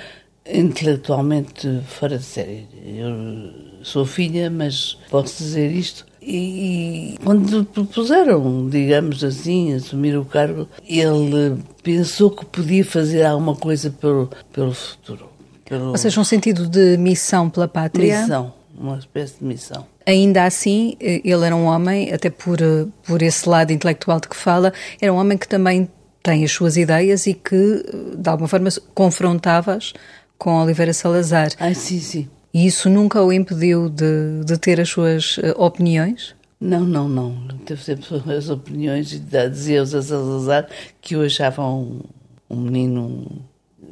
intelectualmente 0.49 1.81
fora 1.89 2.19
de 2.19 2.25
série. 2.25 2.69
Eu 2.85 3.83
sou 3.83 4.07
filha, 4.07 4.49
mas 4.49 4.97
posso 5.11 5.39
dizer 5.39 5.73
isto 5.73 6.07
E, 6.27 7.15
e 7.15 7.19
quando 7.23 7.65
propuseram, 7.67 8.69
digamos 8.69 9.23
assim, 9.23 9.73
assumir 9.75 10.19
o 10.19 10.25
cargo, 10.25 10.69
ele 10.85 11.57
pensou 11.85 12.31
que 12.31 12.45
podia 12.45 12.85
fazer 12.85 13.25
alguma 13.25 13.55
coisa 13.55 13.91
pelo, 13.91 14.29
pelo 14.53 14.75
futuro. 14.75 15.29
Pelo... 15.65 15.91
Ou 15.91 15.97
seja, 15.97 16.21
um 16.21 16.25
sentido 16.25 16.67
de 16.67 16.97
missão 16.97 17.49
pela 17.49 17.69
pátria. 17.69 18.23
Missão, 18.23 18.53
uma 18.77 18.99
espécie 18.99 19.39
de 19.39 19.45
missão. 19.45 19.87
Ainda 20.05 20.45
assim, 20.45 20.97
ele 21.01 21.45
era 21.45 21.55
um 21.55 21.67
homem, 21.67 22.13
até 22.13 22.29
por, 22.29 22.59
por 23.05 23.23
esse 23.23 23.49
lado 23.49 23.73
intelectual 23.73 24.19
de 24.19 24.29
que 24.29 24.37
fala, 24.37 24.73
era 25.01 25.13
um 25.13 25.17
homem 25.17 25.39
que 25.39 25.47
também 25.47 25.89
tem 26.25 26.45
as 26.45 26.51
suas 26.51 26.77
ideias 26.77 27.29
e 27.29 27.35
que, 27.35 27.85
de 28.19 28.29
alguma 28.29 28.49
forma, 28.49 28.69
confrontava-as 28.95 29.93
com 30.37 30.61
Oliveira 30.61 30.93
Salazar. 30.93 31.51
Ah, 31.59 31.73
sim, 31.73 32.01
sim. 32.01 32.29
E 32.57 32.65
isso 32.65 32.89
nunca 32.89 33.23
o 33.23 33.31
impediu 33.31 33.91
de, 33.91 34.43
de 34.43 34.57
ter 34.57 34.81
as 34.81 34.89
suas 34.89 35.37
uh, 35.37 35.53
opiniões? 35.59 36.35
Não, 36.59 36.81
não, 36.81 37.07
não. 37.07 37.37
Teve 37.67 37.85
sempre 37.85 38.07
as 38.35 38.49
opiniões 38.49 39.13
e 39.13 39.19
dizia-os 39.19 39.95
a 39.95 40.01
Salazar 40.01 40.67
que 41.03 41.15
o 41.15 41.21
achavam 41.21 42.03
um, 42.49 42.57
um 42.57 42.61
menino 42.63 43.43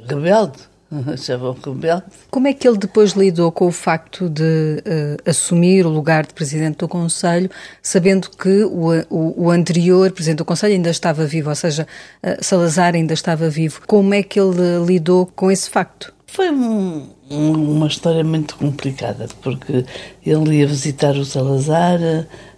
rebelde. 0.08 0.60
Achavam 1.12 1.54
rebelde. 1.62 2.04
Como 2.30 2.48
é 2.48 2.54
que 2.54 2.66
ele 2.66 2.78
depois 2.78 3.12
lidou 3.12 3.52
com 3.52 3.66
o 3.66 3.72
facto 3.72 4.30
de 4.30 4.42
uh, 4.42 5.28
assumir 5.28 5.84
o 5.84 5.90
lugar 5.90 6.24
de 6.24 6.32
Presidente 6.32 6.78
do 6.78 6.88
Conselho, 6.88 7.50
sabendo 7.82 8.30
que 8.30 8.64
o, 8.64 8.92
o, 9.10 9.44
o, 9.44 9.50
anterior 9.50 10.10
Presidente 10.10 10.38
do 10.38 10.44
Conselho 10.46 10.72
ainda 10.72 10.88
estava 10.88 11.26
vivo, 11.26 11.50
ou 11.50 11.54
seja, 11.54 11.86
uh, 12.22 12.42
Salazar 12.42 12.94
ainda 12.94 13.12
estava 13.12 13.50
vivo? 13.50 13.82
Como 13.86 14.14
é 14.14 14.22
que 14.22 14.40
ele 14.40 14.82
lidou 14.86 15.26
com 15.26 15.50
esse 15.50 15.68
facto? 15.68 16.14
Foi 16.34 16.50
um, 16.50 17.06
uma 17.30 17.86
história 17.86 18.24
muito 18.24 18.56
complicada, 18.56 19.28
porque 19.40 19.84
ele 20.26 20.56
ia 20.56 20.66
visitar 20.66 21.14
o 21.14 21.24
Salazar, 21.24 22.00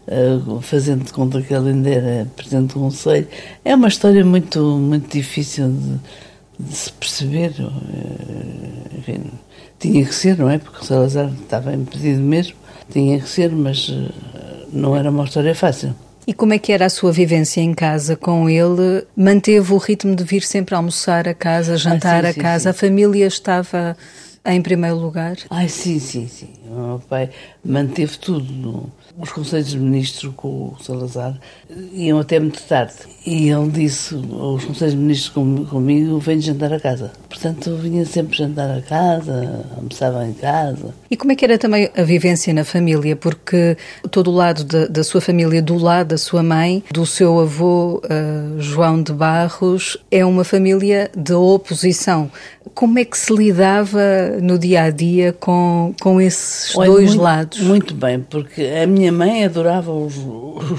uh, 0.09 0.61
fazendo 0.63 1.13
conta 1.13 1.43
que 1.43 1.53
ele 1.53 1.69
ainda 1.69 1.91
era 1.91 2.25
presidente 2.35 2.73
do 2.73 2.81
Conselho. 2.81 3.29
É 3.63 3.75
uma 3.75 3.89
história 3.89 4.25
muito, 4.25 4.63
muito 4.79 5.13
difícil 5.13 5.69
de, 5.69 6.69
de 6.69 6.75
se 6.75 6.91
perceber. 6.91 7.53
Uh, 7.61 8.99
enfim, 8.99 9.25
tinha 9.79 10.07
que 10.07 10.15
ser, 10.15 10.39
não 10.39 10.49
é? 10.49 10.57
Porque 10.57 10.83
o 10.83 10.85
Salazar 10.87 11.31
estava 11.35 11.75
impedido 11.75 12.23
mesmo, 12.23 12.57
tinha 12.91 13.21
que 13.21 13.29
ser, 13.29 13.53
mas 13.53 13.91
uh, 13.91 14.11
não 14.73 14.97
era 14.97 15.11
uma 15.11 15.25
história 15.25 15.55
fácil. 15.55 15.95
E 16.27 16.35
como 16.35 16.53
é 16.53 16.59
que 16.59 16.73
era 16.73 16.87
a 16.87 16.91
sua 16.91 17.13
vivência 17.13 17.61
em 17.61 17.73
casa 17.73 18.17
com 18.17 18.51
ele? 18.51 19.07
Manteve 19.17 19.73
o 19.73 19.79
ritmo 19.79 20.17
de 20.17 20.25
vir 20.25 20.43
sempre 20.43 20.75
almoçar 20.75 21.29
a 21.29 21.35
casa, 21.35 21.77
jantar 21.77 22.25
ah, 22.25 22.33
sim, 22.33 22.41
a 22.41 22.43
casa? 22.43 22.65
Sim. 22.65 22.69
A 22.71 22.73
família 22.73 23.27
estava 23.27 23.97
em 24.45 24.61
primeiro 24.61 24.97
lugar? 24.97 25.37
Ai, 25.49 25.69
sim, 25.69 26.01
sim, 26.01 26.27
sim. 26.27 26.49
O 26.69 26.75
meu 26.75 27.03
pai 27.09 27.31
manteve 27.65 28.19
tudo. 28.19 28.91
Os 29.19 29.31
conselhos 29.33 29.69
de 29.69 29.79
ministros 29.79 30.33
com 30.37 30.49
o 30.49 30.77
Salazar 30.83 31.39
iam 31.93 32.19
até 32.19 32.39
muito 32.39 32.63
tarde. 32.63 32.95
E 33.27 33.49
ele 33.49 33.71
disse, 33.71 34.15
os 34.15 34.65
conselhos 34.65 34.95
de 34.95 35.01
ministros 35.01 35.33
comigo, 35.69 36.19
vem 36.19 36.41
jantar 36.41 36.73
a 36.73 36.79
casa. 36.79 37.11
Portanto, 37.29 37.71
eu 37.71 37.77
vinha 37.77 38.05
sempre 38.05 38.37
jantar 38.37 38.71
a 38.71 38.81
casa, 38.81 39.65
almoçava 39.77 40.27
em 40.27 40.33
casa. 40.33 40.95
E 41.11 41.17
como 41.17 41.33
é 41.33 41.35
que 41.35 41.45
era 41.45 41.59
também 41.59 41.91
a 41.97 42.03
vivência 42.03 42.55
na 42.55 42.65
família? 42.65 43.17
Porque 43.17 43.77
todo 44.11 44.31
o 44.31 44.35
lado 44.35 44.65
da, 44.65 44.87
da 44.87 45.03
sua 45.03 45.21
família, 45.21 45.61
do 45.61 45.77
lado 45.77 46.09
da 46.09 46.19
sua 46.19 46.43
mãe, 46.43 46.85
do 46.93 47.05
seu 47.05 47.41
avô 47.41 48.01
uh, 48.05 48.61
João 48.61 49.03
de 49.03 49.13
Barros, 49.13 49.97
é 50.11 50.25
uma 50.25 50.45
família 50.45 51.11
de 51.17 51.33
oposição. 51.33 52.31
Como 52.75 52.99
é 52.99 53.05
que 53.05 53.17
se 53.17 53.33
lidava 53.35 54.01
no 54.41 54.59
dia 54.59 54.83
a 54.83 54.91
dia 54.91 55.33
com, 55.33 55.95
com 56.01 56.21
esses 56.21 56.77
Olha, 56.77 56.91
dois 56.91 57.09
muito, 57.11 57.23
lados? 57.23 57.61
Muito 57.61 57.95
bem, 57.95 58.21
porque 58.21 58.63
a 58.63 58.87
minha 58.87 59.06
mãe 59.13 59.45
adorava 59.45 59.93
os, 59.93 60.17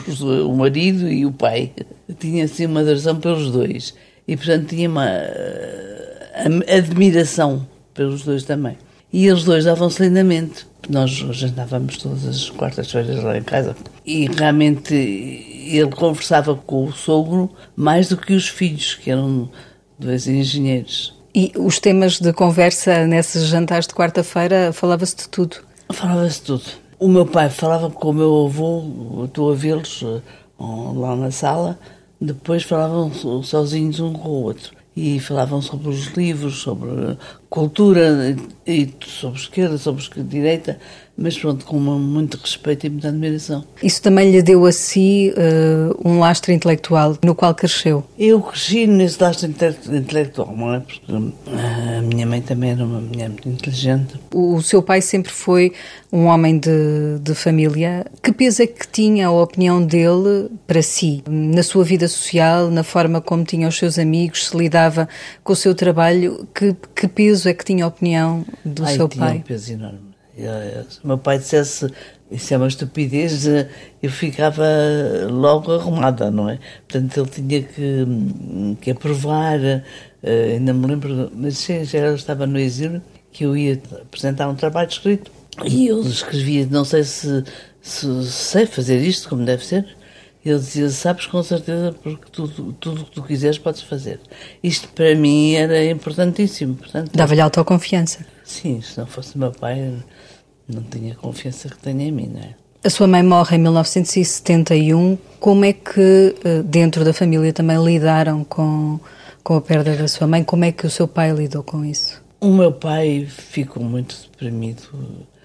os, 0.08 0.22
o 0.22 0.54
marido 0.54 1.08
e 1.08 1.26
o 1.26 1.32
pai. 1.32 1.72
Tinha 2.20 2.46
assim 2.46 2.66
uma 2.66 2.82
adoração 2.82 3.20
pelos 3.20 3.52
dois. 3.52 3.94
E 4.28 4.36
portanto 4.36 4.68
tinha 4.68 4.90
uma 4.90 5.10
admiração 6.68 7.68
pelos 7.94 8.24
dois 8.24 8.44
também. 8.44 8.78
E 9.12 9.28
eles 9.28 9.44
dois 9.44 9.66
davam-se 9.66 10.04
lindamente. 10.04 10.68
Nós 10.90 11.12
jantávamos 11.12 11.98
todas 11.98 12.26
as 12.26 12.50
quartas-feiras 12.50 13.24
lá 13.24 13.38
em 13.38 13.44
casa. 13.44 13.76
E 14.06 14.28
realmente 14.28 14.94
ele 14.94 15.92
conversava 15.92 16.56
com 16.56 16.86
o 16.86 16.94
sogro 16.94 17.50
mais 17.76 18.10
do 18.10 18.18
que 18.18 18.34
os 18.34 18.48
filhos, 18.48 18.96
que 18.96 19.12
eram 19.12 19.50
dois 19.98 20.28
engenheiros. 20.28 21.16
E 21.34 21.52
os 21.58 21.80
temas 21.80 22.20
de 22.20 22.34
conversa 22.34 23.06
nesses 23.06 23.48
jantares 23.48 23.88
de 23.88 23.94
quarta-feira, 23.94 24.72
falava-se 24.74 25.16
de 25.16 25.30
tudo? 25.30 25.58
Falava-se 25.92 26.40
de 26.40 26.46
tudo. 26.46 26.64
O 27.00 27.08
meu 27.08 27.28
pai 27.28 27.48
falava 27.48 27.92
com 27.92 28.10
o 28.10 28.14
meu 28.14 28.48
avô, 28.48 29.26
estou 29.26 29.52
a 29.52 29.56
vê-los 29.56 30.02
eh, 30.04 30.20
lá 30.96 31.16
na 31.16 31.30
sala, 31.30 31.78
depois 32.20 32.64
falavam 32.64 33.12
sozinhos 33.44 34.00
um 34.00 34.14
com 34.14 34.30
o 34.30 34.44
outro. 34.44 34.76
E 34.96 35.20
falavam 35.20 35.62
sobre 35.62 35.90
os 35.90 36.08
livros, 36.18 36.60
sobre 36.60 36.90
cultura, 37.50 38.36
e 38.68 38.90
sobre 39.06 39.40
esquerda, 39.40 39.78
sobre 39.78 40.04
direita, 40.24 40.78
mas 41.18 41.38
pronto, 41.38 41.66
com 41.66 41.80
muito 41.80 42.38
respeito 42.38 42.86
e 42.86 42.90
muita 42.90 43.08
admiração. 43.08 43.64
Isso 43.82 44.02
também 44.02 44.30
lhe 44.30 44.42
deu 44.44 44.66
a 44.66 44.72
si 44.72 45.34
uh, 45.36 46.08
um 46.08 46.20
lastro 46.20 46.52
intelectual 46.52 47.18
no 47.24 47.34
qual 47.34 47.56
cresceu? 47.56 48.04
Eu 48.20 48.40
cresci 48.40 48.86
nesse 48.86 49.22
lastro 49.22 49.50
intelectual, 49.50 50.56
não 50.56 50.76
é? 50.76 50.80
Porque 50.82 51.02
eh, 51.12 51.98
a 51.98 52.02
minha 52.02 52.26
mãe 52.28 52.42
também 52.42 52.72
era 52.72 52.84
uma 52.84 53.00
mulher 53.00 53.30
muito 53.30 53.50
inteligente. 53.50 54.16
O, 54.32 54.56
o 54.56 54.62
seu 54.62 54.84
pai 54.84 55.02
sempre 55.02 55.32
foi 55.32 55.74
um 56.12 56.26
homem 56.26 56.60
de, 56.60 57.20
de 57.20 57.34
família. 57.34 58.06
Que 58.22 58.32
peso 58.32 58.62
é 58.62 58.68
que 58.68 58.88
tinha 58.88 59.28
a 59.28 59.32
opinião 59.32 59.84
dele 59.84 60.50
para 60.68 60.82
si? 60.84 61.24
Na 61.28 61.64
sua 61.64 61.84
vida 61.84 62.08
social, 62.08 62.70
na 62.70 62.84
forma 62.84 63.20
como 63.22 63.44
tinha 63.44 63.68
os 63.68 63.76
seus 63.76 63.98
amigos, 63.98 64.48
se 64.48 64.58
lidava 64.58 65.10
com 65.44 65.54
o 65.54 65.56
seu 65.56 65.74
trabalho, 65.74 66.48
que, 66.54 66.76
que 66.96 67.08
peso 67.08 67.37
é 67.46 67.54
que 67.54 67.64
tinha 67.66 67.86
a 67.86 67.88
opinião 67.88 68.46
do 68.66 68.84
Ai, 68.84 68.96
seu 68.96 69.08
tinha 69.08 69.26
pai? 69.26 69.38
um 69.38 69.42
peso 69.42 69.74
enorme 69.74 70.18
se 70.90 71.04
o 71.04 71.08
meu 71.08 71.18
pai 71.18 71.40
dissesse 71.40 71.92
isso 72.30 72.54
é 72.54 72.58
uma 72.58 72.68
estupidez, 72.68 73.46
eu 74.04 74.12
ficava 74.12 74.66
logo 75.30 75.72
arrumada, 75.72 76.30
não 76.30 76.50
é? 76.50 76.60
Portanto, 76.88 77.22
ele 77.22 77.30
tinha 77.30 77.64
que, 77.64 78.78
que 78.82 78.92
aprovar, 78.92 79.60
eh, 79.64 79.84
ainda 80.24 80.74
me 80.74 80.88
lembro, 80.88 81.32
mas 81.34 81.66
já 81.66 82.14
estava 82.14 82.46
no 82.46 82.60
exílio, 82.60 83.02
que 83.32 83.46
eu 83.46 83.56
ia 83.56 83.82
apresentar 84.02 84.50
um 84.50 84.56
trabalho 84.56 84.90
escrito 84.90 85.32
e 85.66 85.88
eu 85.88 86.02
escrevia, 86.02 86.68
não 86.70 86.84
sei 86.84 87.04
se, 87.06 87.46
se 87.82 88.26
sei 88.26 88.66
fazer 88.66 89.00
isto 89.00 89.30
como 89.30 89.46
deve 89.46 89.66
ser, 89.66 89.88
ele 90.50 90.60
dizia, 90.60 90.90
sabes 90.90 91.26
com 91.26 91.42
certeza, 91.44 91.96
porque 92.04 92.26
tudo, 92.32 92.74
tudo 92.74 93.02
o 93.02 93.06
que 93.06 93.12
tu 93.12 93.24
quiseres 93.24 93.58
podes 93.58 93.82
fazer. 93.82 94.20
Isto 94.64 94.88
para 94.90 95.16
mim 95.16 95.54
era 95.54 95.84
importantíssimo. 95.86 96.78
Dava-lhe 97.14 97.42
autoconfiança. 97.42 98.26
Sim, 98.44 98.82
se 98.82 98.98
não 98.98 99.06
fosse 99.06 99.38
meu 99.38 99.52
pai, 99.52 99.94
não 100.68 100.84
tinha 100.84 101.16
confiança 101.16 101.70
que 101.70 101.78
tenho 101.78 102.02
em 102.02 102.12
mim, 102.12 102.28
não 102.28 102.42
é? 102.42 102.56
A 102.84 102.90
sua 102.90 103.08
mãe 103.08 103.24
morre 103.24 103.58
em 103.58 103.60
1971. 103.60 105.18
Como 105.40 105.66
é 105.66 105.74
que 105.74 106.36
eh, 106.44 106.62
dentro 106.64 107.04
da 107.04 107.12
família 107.12 107.52
também 107.52 107.84
lidaram 107.84 108.44
com, 108.44 109.00
com 109.44 109.56
a 109.56 109.62
perda 109.62 109.96
da 109.96 110.08
sua 110.08 110.28
mãe? 110.28 110.44
Como 110.44 110.64
é 110.64 110.72
que 110.72 110.86
o 110.86 110.90
seu 110.90 111.08
pai 111.08 111.32
lidou 111.32 111.64
com 111.64 111.84
isso? 111.84 112.24
O 112.40 112.54
meu 112.54 112.72
pai 112.72 113.28
ficou 113.28 113.84
muito 113.84 114.16
deprimido. 114.32 114.84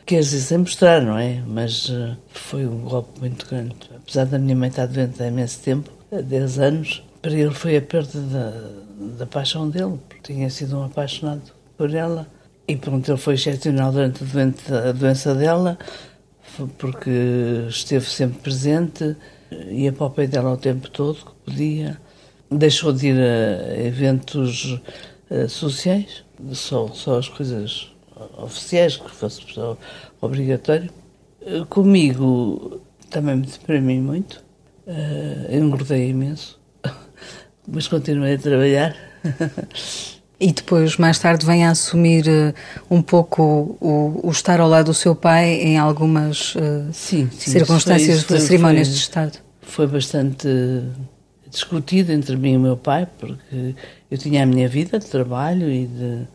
Quer 0.05 0.21
dizer, 0.21 0.41
sem 0.41 0.59
mostrar, 0.59 1.01
não 1.01 1.17
é? 1.17 1.43
Mas 1.47 1.89
uh, 1.89 2.17
foi 2.33 2.67
um 2.67 2.81
golpe 2.83 3.19
muito 3.19 3.47
grande. 3.49 3.75
Apesar 4.13 4.27
da 4.27 4.39
minha 4.39 4.55
mãe 4.55 4.69
estar 4.69 4.85
doente 4.85 5.23
há 5.23 5.27
imenso 5.27 5.59
tempo, 5.61 5.91
há 6.13 6.21
10 6.21 6.59
anos, 6.59 7.03
para 7.23 7.33
ele 7.33 7.55
foi 7.55 7.79
a 7.79 7.81
perda 7.81 8.21
da, 8.21 9.17
da 9.17 9.27
paixão 9.27 9.71
dele, 9.71 9.99
porque 10.07 10.35
tinha 10.35 10.51
sido 10.51 10.77
um 10.77 10.85
apaixonado 10.85 11.51
por 11.79 11.95
ela. 11.95 12.29
E 12.69 12.77
pronto, 12.77 13.11
ele 13.11 13.17
foi 13.17 13.37
excepcional 13.37 13.91
durante 13.91 14.23
a 14.71 14.93
doença 14.93 15.35
dela, 15.35 15.79
porque 16.77 17.65
esteve 17.71 18.05
sempre 18.05 18.39
presente, 18.41 19.17
ia 19.71 19.95
para 19.95 20.07
o 20.07 20.11
pé 20.11 20.27
dela 20.27 20.53
o 20.53 20.59
tempo 20.59 20.91
todo 20.91 21.15
que 21.15 21.51
podia. 21.51 21.99
Deixou 22.51 22.93
de 22.93 23.07
ir 23.07 23.19
a 23.19 23.83
eventos 23.83 24.79
uh, 25.31 25.49
sociais, 25.49 26.23
só, 26.53 26.87
só 26.89 27.19
as 27.19 27.31
coisas 27.31 27.91
oficiais, 28.37 28.99
que 28.99 29.11
fosse 29.11 29.41
obrigatório. 30.21 30.91
Uh, 31.41 31.65
comigo 31.65 32.83
também 33.13 33.37
me 33.37 33.47
deprimi 33.47 34.01
muito, 34.01 34.43
uh, 34.87 35.55
engordei 35.55 36.09
imenso, 36.09 36.59
mas 37.69 37.87
continuei 37.87 38.35
a 38.35 38.39
trabalhar. 38.39 38.97
E 40.41 40.53
depois, 40.53 40.97
mais 40.97 41.21
tarde, 41.21 41.47
vem 41.47 41.65
a 41.65 41.71
assumir 41.71 42.27
uh, 42.27 42.53
um 42.91 43.01
pouco 43.01 43.77
o, 43.81 44.27
o, 44.27 44.31
estar 44.31 44.59
ao 44.59 44.69
lado 44.69 44.87
do 44.87 44.95
seu 44.95 45.15
pai 45.15 45.55
em 45.55 45.79
algumas 45.79 46.57
uh, 46.57 46.89
sim, 46.93 47.29
sim, 47.31 47.53
circunstâncias 47.53 48.25
de 48.25 48.41
cerimónias 48.41 48.89
foi, 48.89 48.95
de 48.95 49.01
Estado. 49.01 49.39
Foi 49.61 49.87
bastante 49.87 50.49
discutido 51.49 52.11
entre 52.11 52.35
mim 52.37 52.55
e 52.55 52.57
o 52.57 52.61
meu 52.61 52.77
pai, 52.77 53.07
porque 53.19 53.77
eu 54.11 54.19
tinha 54.19 54.43
a 54.43 54.47
minha 54.47 54.69
vida 54.69 54.99
de 54.99 55.07
trabalho 55.07 55.71
e, 55.71 55.87
de, 55.87 56.27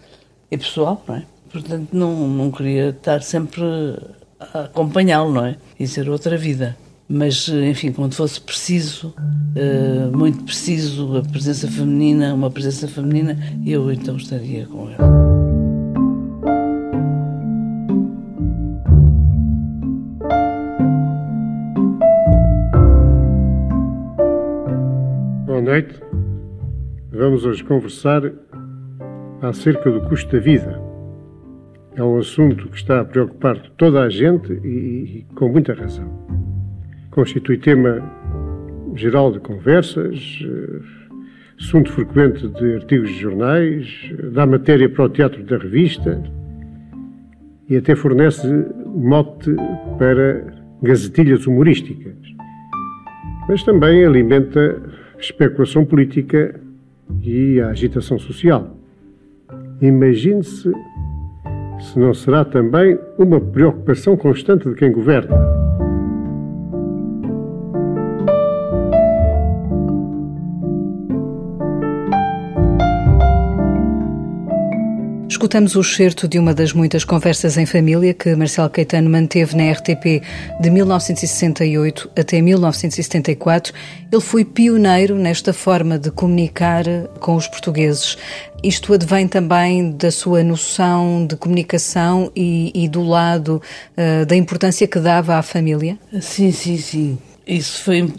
e 0.51 0.57
pessoal, 0.57 1.03
não 1.05 1.15
é? 1.15 1.24
Portanto, 1.51 1.89
não, 1.91 2.27
não 2.27 2.51
queria 2.51 2.89
estar 2.89 3.22
sempre 3.22 3.62
acompanhá-lo, 4.39 5.34
não 5.34 5.46
é? 5.46 5.58
E 5.79 5.88
ser 5.88 6.10
outra 6.10 6.38
vida. 6.38 6.75
Mas, 7.10 7.48
enfim, 7.48 7.94
quando 7.94 8.13
fosse 8.13 8.39
preciso, 8.39 9.13
uh, 9.17 10.17
muito 10.17 10.44
preciso, 10.44 11.17
a 11.17 11.22
presença 11.24 11.70
feminina, 11.70 12.34
uma 12.34 12.51
presença 12.51 12.86
feminina, 12.88 13.38
eu 13.65 13.89
então 13.91 14.17
estaria 14.17 14.65
com 14.65 14.89
ela. 14.89 15.08
Boa 25.46 25.62
noite. 25.62 25.96
Vamos 27.10 27.46
hoje 27.46 27.63
conversar 27.63 28.22
acerca 29.41 29.89
do 29.89 30.01
custo 30.01 30.29
da 30.29 30.39
vida. 30.39 30.87
É 31.97 32.03
um 32.03 32.19
assunto 32.19 32.69
que 32.69 32.77
está 32.77 33.01
a 33.01 33.05
preocupar 33.05 33.59
toda 33.75 34.03
a 34.03 34.09
gente 34.09 34.53
e, 34.53 34.67
e 34.67 35.25
com 35.33 35.49
muita 35.49 35.73
razão. 35.73 36.07
Constitui 37.09 37.57
tema 37.57 37.99
geral 38.95 39.31
de 39.31 39.39
conversas, 39.39 40.39
eh, 40.43 40.79
assunto 41.59 41.91
frequente 41.91 42.47
de 42.49 42.75
artigos 42.75 43.09
de 43.09 43.19
jornais, 43.19 44.13
dá 44.31 44.45
matéria 44.45 44.87
para 44.87 45.05
o 45.05 45.09
teatro 45.09 45.43
da 45.43 45.57
revista 45.57 46.21
e 47.67 47.75
até 47.75 47.95
fornece 47.95 48.47
mote 48.85 49.55
para 49.97 50.53
gazetilhas 50.83 51.47
humorísticas. 51.47 52.13
Mas 53.49 53.63
também 53.63 54.05
alimenta 54.05 54.83
especulação 55.17 55.83
política 55.83 56.61
e 57.23 57.59
a 57.59 57.69
agitação 57.69 58.19
social. 58.19 58.77
Imagine-se 59.81 60.71
se 61.79 62.00
não 62.00 62.13
será 62.13 62.43
também 62.43 62.98
uma 63.17 63.39
preocupação 63.39 64.15
constante 64.17 64.67
de 64.69 64.75
quem 64.75 64.91
governa. 64.91 65.56
Escutamos 75.38 75.75
o 75.75 75.82
excerto 75.82 76.27
de 76.27 76.39
uma 76.39 76.51
das 76.51 76.74
muitas 76.74 77.03
conversas 77.03 77.60
em 77.60 77.65
família 77.67 78.12
que 78.12 78.36
Marcelo 78.36 78.72
Caetano 78.72 79.08
manteve 79.08 79.56
na 79.56 79.72
RTP 79.72 80.24
de 80.60 80.70
1968 80.72 82.10
até 82.17 82.41
1974. 82.41 83.72
Ele 84.12 84.22
foi 84.22 84.44
pioneiro 84.44 85.15
nesta 85.15 85.53
forma 85.53 86.00
de 86.00 86.10
comunicar 86.10 86.86
com 87.20 87.36
os 87.36 87.48
portugueses. 87.48 88.17
Isto 88.63 88.96
advém 88.96 89.27
também 89.27 89.91
da 89.91 90.10
sua 90.10 90.44
noção 90.44 91.27
de 91.27 91.36
comunicação 91.36 92.32
e, 92.36 92.72
e 92.74 92.89
do 92.89 93.03
lado 93.03 93.62
uh, 93.96 94.25
da 94.25 94.36
importância 94.36 94.88
que 94.88 94.98
dava 94.98 95.36
à 95.36 95.44
família? 95.44 96.00
Sim, 96.20 96.51
sim, 96.51 96.79
sim. 96.79 97.20
Isso 97.46 97.84
foi 97.84 98.12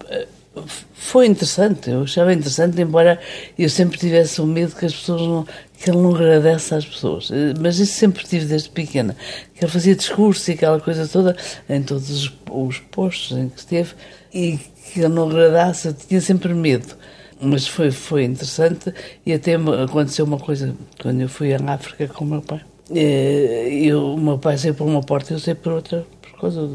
foi 0.94 1.26
interessante, 1.26 1.90
eu 1.90 2.02
achava 2.02 2.32
interessante, 2.32 2.80
embora 2.80 3.20
eu 3.58 3.68
sempre 3.70 3.98
tivesse 3.98 4.40
o 4.40 4.46
medo 4.46 4.74
que 4.74 4.84
as 4.84 4.92
pessoas 4.92 5.22
não, 5.22 5.46
que 5.78 5.90
ele 5.90 5.98
não 5.98 6.14
agradece 6.14 6.74
às 6.74 6.84
pessoas. 6.84 7.30
Eh, 7.30 7.54
mas 7.60 7.78
isso 7.78 7.94
sempre 7.94 8.24
tive 8.26 8.46
desde 8.46 8.68
pequena. 8.68 9.16
Que 9.54 9.64
ele 9.64 9.70
fazia 9.70 9.94
discurso 9.94 10.50
e 10.50 10.54
aquela 10.54 10.80
coisa 10.80 11.06
toda 11.06 11.36
em 11.68 11.82
todos 11.82 12.10
os, 12.10 12.32
os 12.50 12.78
postos 12.78 13.36
em 13.36 13.48
que 13.48 13.58
esteve 13.58 13.94
e 14.34 14.58
que 14.92 15.00
ele 15.00 15.08
não 15.08 15.28
agradasse, 15.28 15.88
eu 15.88 15.94
tinha 15.94 16.20
sempre 16.20 16.52
medo. 16.52 16.96
Mas 17.40 17.68
foi, 17.68 17.92
foi 17.92 18.24
interessante 18.24 18.92
e 19.24 19.32
até 19.32 19.54
aconteceu 19.54 20.24
uma 20.24 20.38
coisa 20.38 20.74
quando 21.00 21.20
eu 21.20 21.28
fui 21.28 21.54
à 21.54 21.58
África 21.72 22.08
com 22.08 22.24
o 22.24 22.28
meu 22.28 22.42
pai. 22.42 22.60
Eh, 22.90 23.68
eu, 23.84 24.14
o 24.14 24.20
meu 24.20 24.38
pai 24.38 24.58
saiu 24.58 24.74
por 24.74 24.84
uma 24.84 25.02
porta 25.02 25.32
e 25.32 25.36
eu 25.36 25.38
saí 25.38 25.54
por 25.54 25.72
outra, 25.72 26.04
por 26.20 26.40
causa 26.40 26.68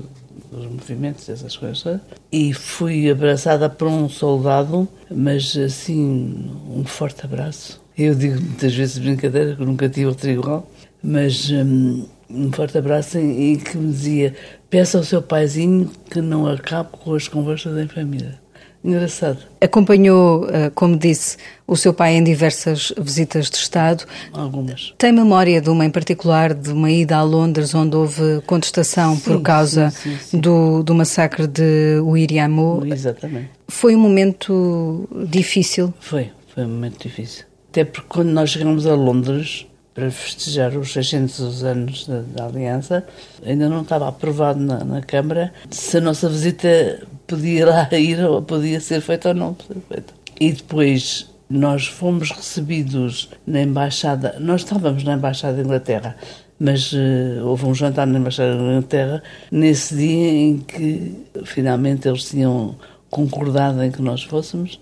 dos 0.49 0.65
movimentos, 0.65 1.27
essas 1.27 1.57
coisas. 1.57 1.99
E 2.31 2.53
fui 2.53 3.09
abraçada 3.09 3.69
por 3.69 3.89
um 3.89 4.07
soldado, 4.07 4.87
mas 5.11 5.57
assim, 5.57 6.49
um 6.69 6.85
forte 6.85 7.25
abraço 7.25 7.82
eu 7.97 8.15
digo 8.15 8.41
muitas 8.41 8.73
vezes 8.73 8.97
brincadeira 8.97 9.55
que 9.55 9.63
nunca 9.63 9.87
tive 9.89 10.07
outro 10.07 10.29
igual, 10.29 10.69
mas 11.01 11.49
um, 11.51 12.05
um 12.29 12.51
forte 12.51 12.77
abraço 12.77 13.19
e 13.19 13.57
que 13.57 13.77
me 13.77 13.91
dizia: 13.91 14.33
peça 14.69 14.97
ao 14.97 15.03
seu 15.03 15.21
paizinho 15.21 15.89
que 16.09 16.21
não 16.21 16.47
acabe 16.47 16.89
com 16.91 17.13
as 17.13 17.27
conversas 17.27 17.77
em 17.77 17.87
família. 17.87 18.41
Engraçado. 18.83 19.37
Acompanhou, 19.61 20.45
eh, 20.49 20.69
como 20.75 20.97
disse, 20.97 21.37
o 21.65 21.77
seu 21.77 21.93
pai 21.93 22.15
em 22.15 22.23
diversas 22.23 22.91
visitas 22.99 23.49
de 23.49 23.55
Estado. 23.55 24.03
Algumas. 24.33 24.93
Tem 24.97 25.13
memória 25.13 25.61
de 25.61 25.69
uma 25.69 25.85
em 25.85 25.89
particular, 25.89 26.53
de 26.53 26.69
uma 26.69 26.91
ida 26.91 27.15
a 27.15 27.23
Londres, 27.23 27.73
onde 27.73 27.95
houve 27.95 28.41
contestação 28.45 29.15
sim, 29.15 29.21
por 29.21 29.41
causa 29.41 29.89
sim, 29.89 30.17
sim, 30.17 30.37
do, 30.37 30.83
do 30.83 30.93
massacre 30.93 31.47
de 31.47 32.01
Uiriamu. 32.03 32.85
Exatamente. 32.85 33.51
Foi 33.69 33.95
um 33.95 33.99
momento 33.99 35.07
difícil? 35.29 35.93
Foi, 36.01 36.31
foi 36.53 36.65
um 36.65 36.69
momento 36.69 37.01
difícil. 37.01 37.45
Até 37.73 37.83
porque 37.83 38.07
quando 38.07 38.29
nós 38.29 38.51
chegamos 38.51 38.85
a 38.85 38.93
Londres 38.93 39.65
para 39.95 40.11
festejar 40.11 40.77
os 40.77 40.93
600 40.93 41.63
anos 41.63 42.05
da, 42.05 42.21
da 42.21 42.45
Aliança, 42.45 43.03
ainda 43.43 43.67
não 43.67 43.81
estava 43.81 44.07
aprovado 44.07 44.59
na, 44.59 44.83
na, 44.83 45.01
Câmara 45.01 45.51
se 45.71 45.97
a 45.97 46.01
nossa 46.01 46.29
visita 46.29 47.01
podia 47.25 47.65
lá 47.65 47.89
ir 47.97 48.23
ou 48.23 48.43
podia 48.43 48.79
ser 48.79 49.01
feita 49.01 49.29
ou 49.29 49.33
não 49.33 49.57
ser 49.67 49.75
feita. 49.89 50.13
E 50.39 50.51
depois 50.51 51.27
nós 51.49 51.87
fomos 51.87 52.29
recebidos 52.29 53.31
na 53.47 53.63
Embaixada, 53.63 54.35
nós 54.39 54.61
estávamos 54.61 55.03
na 55.03 55.13
Embaixada 55.13 55.55
da 55.55 55.63
Inglaterra, 55.63 56.15
mas 56.59 56.93
uh, 56.93 57.43
houve 57.43 57.65
um 57.65 57.73
jantar 57.73 58.05
na 58.05 58.19
Embaixada 58.19 58.55
da 58.55 58.61
Inglaterra 58.61 59.23
nesse 59.51 59.95
dia 59.95 60.31
em 60.31 60.59
que 60.59 61.25
finalmente 61.43 62.07
eles 62.07 62.25
tinham 62.25 62.75
concordado 63.13 63.83
em 63.83 63.91
que 63.91 64.01
nós 64.01 64.23
fôssemos 64.23 64.79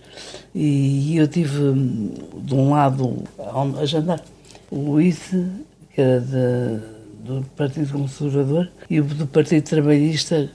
e 0.56 1.18
eu 1.18 1.28
tive 1.28 1.74
de 2.44 2.56
um 2.56 2.72
lado 2.72 3.24
a 3.78 3.86
jantar 3.86 4.24
o 4.72 4.92
Luís, 4.92 5.30
que 5.94 6.02
era 6.02 6.22
de, 6.22 6.80
do 7.26 7.46
Partido 7.58 7.92
Conservador, 7.92 8.70
e 8.90 9.02
o 9.02 9.04
do 9.04 9.28
Partido 9.28 9.64
Trabalhista 9.64 10.50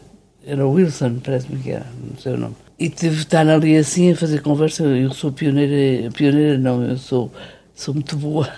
era 0.46 0.66
o 0.66 0.72
Wilson, 0.72 1.18
parece-me 1.22 1.60
que 1.60 1.70
era, 1.70 1.86
não 2.02 2.18
sei 2.18 2.32
o 2.32 2.38
nome. 2.38 2.56
E 2.78 2.88
tive 2.88 3.16
de 3.16 3.22
estar 3.22 3.46
ali 3.46 3.76
assim 3.76 4.12
a 4.12 4.16
fazer 4.16 4.40
conversa. 4.42 4.82
Eu 4.84 5.10
sou 5.12 5.32
pioneira, 5.32 6.10
pioneira 6.12 6.58
não, 6.58 6.82
eu 6.82 6.96
sou, 6.96 7.30
sou 7.74 7.94
muito 7.94 8.16
boa. 8.16 8.48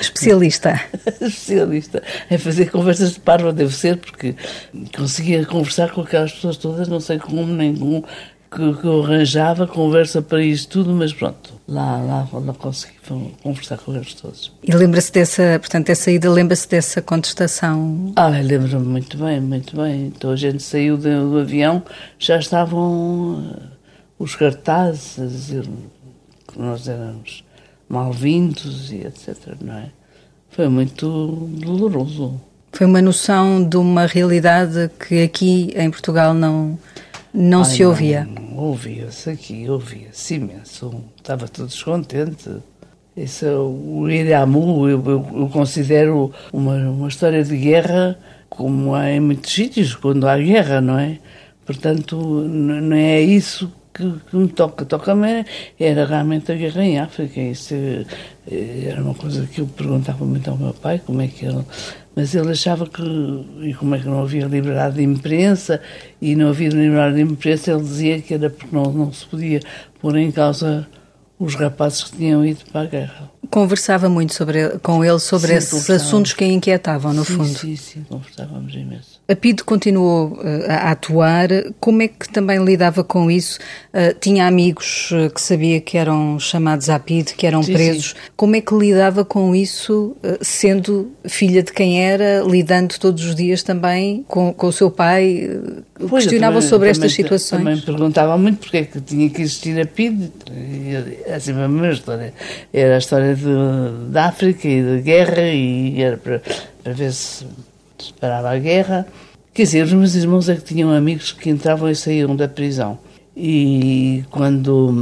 Especialista. 0.00 0.80
Especialista. 1.20 2.02
Em 2.30 2.38
fazer 2.38 2.70
conversas 2.70 3.14
de 3.14 3.20
parva, 3.20 3.52
deve 3.52 3.74
ser, 3.74 3.98
porque 3.98 4.34
conseguia 4.96 5.44
conversar 5.44 5.92
com 5.92 6.00
aquelas 6.00 6.32
pessoas 6.32 6.56
todas, 6.56 6.88
não 6.88 7.00
sei 7.00 7.18
como, 7.18 7.44
como, 7.78 8.04
que, 8.54 8.74
que 8.74 8.84
eu 8.86 9.02
arranjava 9.02 9.66
conversa 9.66 10.20
para 10.20 10.42
isto 10.42 10.68
tudo, 10.68 10.92
mas 10.92 11.12
pronto, 11.12 11.54
lá, 11.66 11.96
lá, 12.02 12.28
lá 12.32 12.52
consegui 12.52 12.94
conversar 13.42 13.78
com 13.78 13.94
eles 13.94 14.12
todos. 14.14 14.52
E 14.62 14.70
lembra-se 14.74 15.10
dessa, 15.10 15.58
portanto, 15.58 15.88
essa 15.88 16.10
ida, 16.10 16.30
lembra-se 16.30 16.68
dessa 16.68 17.00
contestação? 17.00 18.12
Ah, 18.14 18.28
lembro-me 18.28 18.86
muito 18.86 19.16
bem, 19.16 19.40
muito 19.40 19.74
bem. 19.76 20.06
Então 20.06 20.30
a 20.30 20.36
gente 20.36 20.62
saiu 20.62 20.96
do, 20.96 21.30
do 21.30 21.38
avião, 21.38 21.82
já 22.18 22.38
estavam 22.38 23.38
uh, 23.40 23.62
os 24.18 24.36
cartazes 24.36 25.18
a 25.18 25.24
dizer 25.24 25.68
que 26.46 26.58
nós 26.58 26.86
éramos 26.86 27.44
mal-vindos 27.88 28.92
e 28.92 29.06
etc, 29.06 29.56
não 29.60 29.74
é? 29.74 29.90
Foi 30.50 30.68
muito 30.68 31.48
doloroso. 31.64 32.38
Foi 32.70 32.86
uma 32.86 33.00
noção 33.00 33.66
de 33.66 33.76
uma 33.76 34.06
realidade 34.06 34.90
que 35.08 35.22
aqui 35.22 35.72
em 35.74 35.90
Portugal 35.90 36.34
não 36.34 36.78
não 37.32 37.60
Ai, 37.60 37.64
se 37.64 37.84
ouvia? 37.84 38.28
Ouvia-se 38.54 39.30
aqui, 39.30 39.68
ouvia-se 39.68 40.34
imenso. 40.34 41.04
Estava 41.16 41.48
todo 41.48 41.68
descontente. 41.68 42.50
Isso, 43.16 43.46
o 43.46 44.08
Iramu, 44.08 44.88
eu, 44.88 45.02
eu, 45.04 45.26
eu, 45.34 45.48
considero 45.48 46.32
uma, 46.52 46.76
uma 46.76 47.08
história 47.08 47.44
de 47.44 47.56
guerra 47.56 48.18
como 48.48 48.94
há 48.94 49.10
em 49.10 49.20
muitos 49.20 49.52
sítios, 49.52 49.94
quando 49.94 50.26
há 50.26 50.36
guerra, 50.36 50.80
não 50.80 50.98
é? 50.98 51.18
Portanto, 51.64 52.16
não 52.16 52.96
é 52.96 53.20
isso 53.20 53.70
que, 53.92 54.12
que 54.30 54.36
me 54.36 54.48
toca. 54.48 54.84
Toca-me 54.84 55.44
era 55.78 56.04
realmente 56.06 56.52
a 56.52 56.54
guerra 56.54 56.84
em 56.84 56.98
África. 56.98 57.40
Isso 57.40 57.74
eh, 57.74 58.88
era 58.90 59.02
uma 59.02 59.14
coisa 59.14 59.46
que 59.46 59.60
eu 59.60 59.66
perguntava 59.66 60.24
muito 60.24 60.50
ao 60.50 60.56
meu 60.56 60.74
pai, 60.74 61.00
como 61.04 61.22
é 61.22 61.28
que 61.28 61.46
ele 61.46 61.64
mas 62.14 62.34
ele 62.34 62.50
achava 62.50 62.86
que, 62.86 63.02
e 63.62 63.74
como 63.74 63.94
é 63.94 63.98
que 63.98 64.06
não 64.06 64.20
havia 64.22 64.46
liberdade 64.46 64.96
de 64.96 65.02
imprensa, 65.02 65.80
e 66.20 66.36
não 66.36 66.50
havia 66.50 66.68
liberdade 66.68 67.16
de 67.16 67.22
imprensa, 67.22 67.72
ele 67.72 67.82
dizia 67.82 68.20
que 68.20 68.34
era 68.34 68.50
porque 68.50 68.74
não, 68.74 68.92
não 68.92 69.12
se 69.12 69.24
podia 69.26 69.60
pôr 70.00 70.16
em 70.16 70.30
causa 70.30 70.86
os 71.38 71.54
rapazes 71.54 72.04
que 72.04 72.16
tinham 72.18 72.44
ido 72.44 72.60
para 72.70 72.82
a 72.82 72.86
guerra. 72.86 73.30
Conversava 73.52 74.08
muito 74.08 74.32
sobre, 74.34 74.70
com 74.82 75.04
ele 75.04 75.18
sobre 75.20 75.48
Sim, 75.48 75.54
esses 75.56 75.90
assuntos 75.90 76.32
que 76.32 76.42
a 76.42 76.46
inquietavam, 76.46 77.12
no 77.12 77.22
sim, 77.24 77.34
fundo. 77.36 77.58
Sim, 77.58 77.76
sim, 77.76 78.04
conversávamos 78.08 78.74
imenso. 78.74 79.20
A 79.28 79.36
PIDE 79.36 79.62
continuou 79.62 80.38
eh, 80.42 80.66
a 80.68 80.90
atuar. 80.90 81.48
Como 81.78 82.02
é 82.02 82.08
que 82.08 82.28
também 82.30 82.62
lidava 82.64 83.04
com 83.04 83.30
isso? 83.30 83.58
Eh, 83.92 84.14
tinha 84.18 84.46
amigos 84.46 85.10
eh, 85.12 85.28
que 85.28 85.40
sabia 85.40 85.80
que 85.80 85.96
eram 85.98 86.38
chamados 86.40 86.88
à 86.88 86.98
PIDE, 86.98 87.34
que 87.34 87.46
eram 87.46 87.62
Sim, 87.62 87.74
presos. 87.74 88.14
Como 88.36 88.56
é 88.56 88.60
que 88.60 88.74
lidava 88.74 89.24
com 89.24 89.54
isso, 89.54 90.16
sendo 90.40 91.12
filha 91.26 91.62
de 91.62 91.72
quem 91.72 92.02
era, 92.02 92.40
lidando 92.42 92.98
todos 92.98 93.24
os 93.24 93.34
dias 93.34 93.62
também 93.62 94.24
com, 94.26 94.52
com 94.52 94.66
o 94.66 94.72
seu 94.72 94.90
pai? 94.90 95.48
Pois, 96.08 96.24
Questionava 96.24 96.54
também- 96.56 96.68
sobre 96.68 96.88
estas 96.88 97.12
situações? 97.12 97.62
Também 97.62 97.80
perguntava 97.80 98.36
muito 98.36 98.58
porque 98.58 98.78
é 98.78 98.84
que 98.84 99.00
tinha 99.00 99.30
que 99.30 99.40
existir 99.42 99.78
a 99.80 99.86
PID. 99.86 100.30
E 100.50 100.94
É 101.26 101.38
sempre 101.38 101.62
a 101.62 101.68
mesma 101.68 101.92
história. 101.92 102.34
Era 102.72 102.96
a 102.96 102.98
história 102.98 103.34
de, 103.42 104.10
da 104.10 104.26
África 104.26 104.68
e 104.68 104.82
da 104.82 105.00
guerra 105.00 105.42
e 105.42 106.00
era 106.00 106.16
para, 106.16 106.42
para 106.82 106.92
ver 106.92 107.12
se 107.12 107.46
se 108.02 108.12
parava 108.14 108.50
a 108.50 108.58
guerra. 108.58 109.06
Quer 109.54 109.62
dizer, 109.64 109.84
os 109.84 109.92
meus 109.92 110.14
irmãos 110.14 110.48
é 110.48 110.56
que 110.56 110.62
tinham 110.62 110.90
amigos 110.90 111.32
que 111.32 111.50
entravam 111.50 111.90
e 111.90 111.94
saíam 111.94 112.34
da 112.34 112.48
prisão. 112.48 112.98
E 113.36 114.24
quando, 114.30 114.94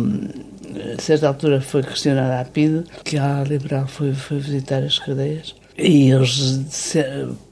a 0.97 1.01
certa 1.01 1.29
altura, 1.29 1.61
foi 1.61 1.83
questionada 1.83 2.41
a 2.41 2.45
PID, 2.45 2.85
que 3.05 3.17
a 3.17 3.43
Liberal 3.45 3.87
foi, 3.87 4.13
foi 4.13 4.39
visitar 4.39 4.83
as 4.83 4.99
cadeias, 4.99 5.55
e 5.79 6.11
eles, 6.11 6.63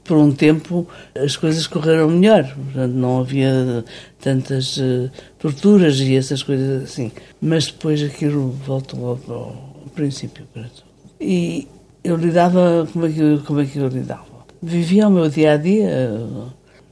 por 0.03 0.17
um 0.17 0.31
tempo, 0.31 0.87
as 1.15 1.35
coisas 1.35 1.65
correram 1.65 2.09
melhor. 2.11 2.55
Não 2.75 3.21
havia 3.21 3.83
tantas 4.21 4.77
eh, 4.77 5.09
torturas 5.39 5.99
e 5.99 6.15
essas 6.15 6.43
coisas 6.43 6.83
assim. 6.83 7.11
Mas 7.41 7.67
depois 7.67 8.03
aquilo 8.03 8.51
voltou 8.51 9.19
ao, 9.27 9.68
ao 9.83 9.89
princípio 9.89 10.45
para 10.53 10.63
tudo. 10.63 10.89
E 11.19 11.67
eu 12.03 12.15
lidava, 12.15 12.87
como 12.91 13.05
é 13.05 13.11
que 13.11 13.19
eu, 13.19 13.41
como 13.43 13.61
é 13.61 13.65
que 13.65 13.77
eu 13.77 13.87
lidava? 13.87 14.25
Vivia 14.61 15.07
o 15.07 15.11
meu 15.11 15.29
dia 15.29 15.53
a 15.53 15.57
dia, 15.57 16.19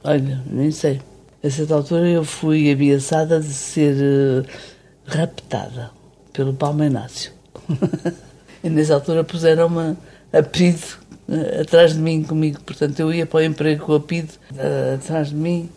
olha, 0.04 0.42
nem 0.46 0.70
sei. 0.70 1.00
A 1.42 1.50
certa 1.50 1.74
altura 1.74 2.08
eu 2.08 2.24
fui 2.24 2.70
ameaçada 2.70 3.40
de 3.40 3.52
ser 3.52 3.96
eh, 3.96 4.50
raptada 5.06 5.90
pelo 6.32 6.52
Palma 6.52 6.86
Inácio. 6.86 7.32
e 8.64 8.68
nessa 8.68 8.94
altura 8.94 9.22
puseram-me 9.22 9.96
a 10.32 10.42
PID 10.42 10.78
eh, 11.28 11.60
atrás 11.60 11.94
de 11.94 12.00
mim 12.00 12.24
comigo. 12.24 12.60
Portanto, 12.62 12.98
eu 13.00 13.12
ia 13.12 13.24
para 13.24 13.38
o 13.38 13.42
emprego 13.42 13.86
com 13.86 13.94
a 13.94 14.00
PID 14.00 14.30
eh, 14.56 14.94
atrás 14.96 15.28
de 15.28 15.36
mim. 15.36 15.68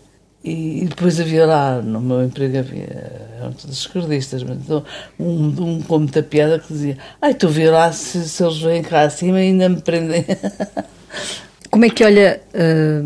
E, 0.44 0.82
e 0.84 0.86
depois 0.86 1.20
havia 1.20 1.46
lá, 1.46 1.82
no 1.82 2.02
meu 2.02 2.24
emprego 2.24 2.58
havia, 2.58 3.30
eram 3.40 3.54
todos 3.54 3.78
esquerdistas, 3.78 4.42
mas 4.42 4.58
então, 4.58 4.84
um, 5.20 5.48
um 5.48 5.82
com 5.84 6.00
muita 6.00 6.24
piada 6.24 6.58
que 6.58 6.74
dizia 6.74 6.98
ai, 7.22 7.34
tu 7.36 7.48
vê 7.48 7.70
lá 7.70 7.92
se, 7.92 8.28
se 8.28 8.44
eles 8.44 8.58
vêm 8.60 8.82
cá 8.82 9.02
acima 9.02 9.40
e 9.40 9.44
ainda 9.50 9.70
me 9.70 9.80
prendem. 9.82 10.26
Como 11.70 11.86
é 11.86 11.90
que 11.90 12.04
olha 12.04 12.42
eh, 12.54 13.02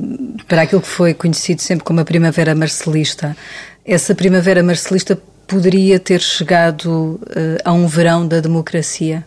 para 0.48 0.64
aquilo 0.64 0.82
que 0.82 0.88
foi 0.88 1.14
conhecido 1.14 1.62
sempre 1.62 1.84
como 1.86 2.00
a 2.00 2.06
Primavera 2.06 2.56
Marcelista? 2.56 3.38
Essa 3.86 4.16
Primavera 4.16 4.64
Marcelista 4.64 5.16
poderia 5.46 6.00
ter 6.00 6.20
chegado 6.20 7.20
eh, 7.36 7.58
a 7.64 7.72
um 7.72 7.86
verão 7.86 8.28
da 8.28 8.40
democracia? 8.40 9.24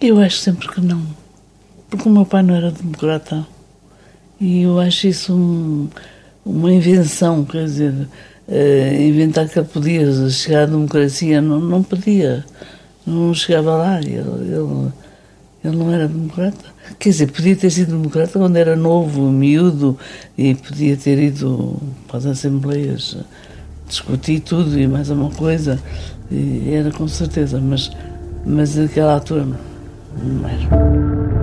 Eu 0.00 0.18
acho 0.18 0.38
sempre 0.38 0.66
que 0.66 0.80
não. 0.80 1.06
Porque 1.88 2.08
o 2.08 2.12
meu 2.12 2.26
pai 2.26 2.42
não 2.42 2.56
era 2.56 2.72
democrata. 2.72 3.46
E 4.40 4.62
eu 4.62 4.80
acho 4.80 5.06
isso 5.06 5.32
um- 5.32 5.88
uma 6.46 6.72
invenção, 6.72 7.44
quer 7.44 7.64
dizer, 7.64 8.08
eh, 8.48 9.04
inventar 9.08 9.48
que 9.48 9.58
ele 9.58 9.66
podia 9.66 10.30
chegar 10.30 10.62
à 10.62 10.66
democracia, 10.66 11.40
não, 11.40 11.58
não 11.58 11.82
podia. 11.82 12.44
Não 13.04 13.34
chegava 13.34 13.76
lá. 13.76 13.98
Ele, 13.98 14.18
ele, 14.18 14.92
ele 15.64 15.76
não 15.76 15.92
era 15.92 16.06
democrata. 16.06 16.64
Quer 16.98 17.10
dizer, 17.10 17.32
podia 17.32 17.56
ter 17.56 17.70
sido 17.70 17.96
democrata 17.96 18.38
quando 18.38 18.56
era 18.56 18.76
novo, 18.76 19.30
miúdo, 19.32 19.98
e 20.38 20.54
podia 20.54 20.96
ter 20.96 21.18
ido 21.18 21.76
para 22.06 22.18
as 22.18 22.26
assembleias 22.26 23.16
discutir 23.88 24.40
tudo 24.40 24.78
e 24.78 24.86
mais 24.86 25.10
uma 25.10 25.30
coisa. 25.30 25.80
E 26.30 26.70
era 26.72 26.92
com 26.92 27.08
certeza, 27.08 27.60
mas, 27.60 27.90
mas 28.44 28.76
naquela 28.76 29.14
altura. 29.14 29.46
Não 30.22 30.48
era. 30.48 31.35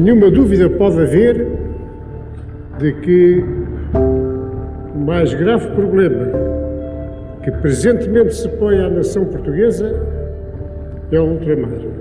Nenhuma 0.00 0.30
dúvida 0.30 0.70
pode 0.70 1.00
haver 1.00 1.44
de 2.78 2.92
que 3.00 3.44
o 4.94 4.98
mais 5.00 5.34
grave 5.34 5.66
problema 5.72 6.24
que 7.42 7.50
presentemente 7.50 8.32
se 8.32 8.48
põe 8.48 8.78
à 8.78 8.88
nação 8.88 9.24
portuguesa 9.24 10.00
é 11.10 11.18
o 11.18 11.24
ultramar. 11.24 11.97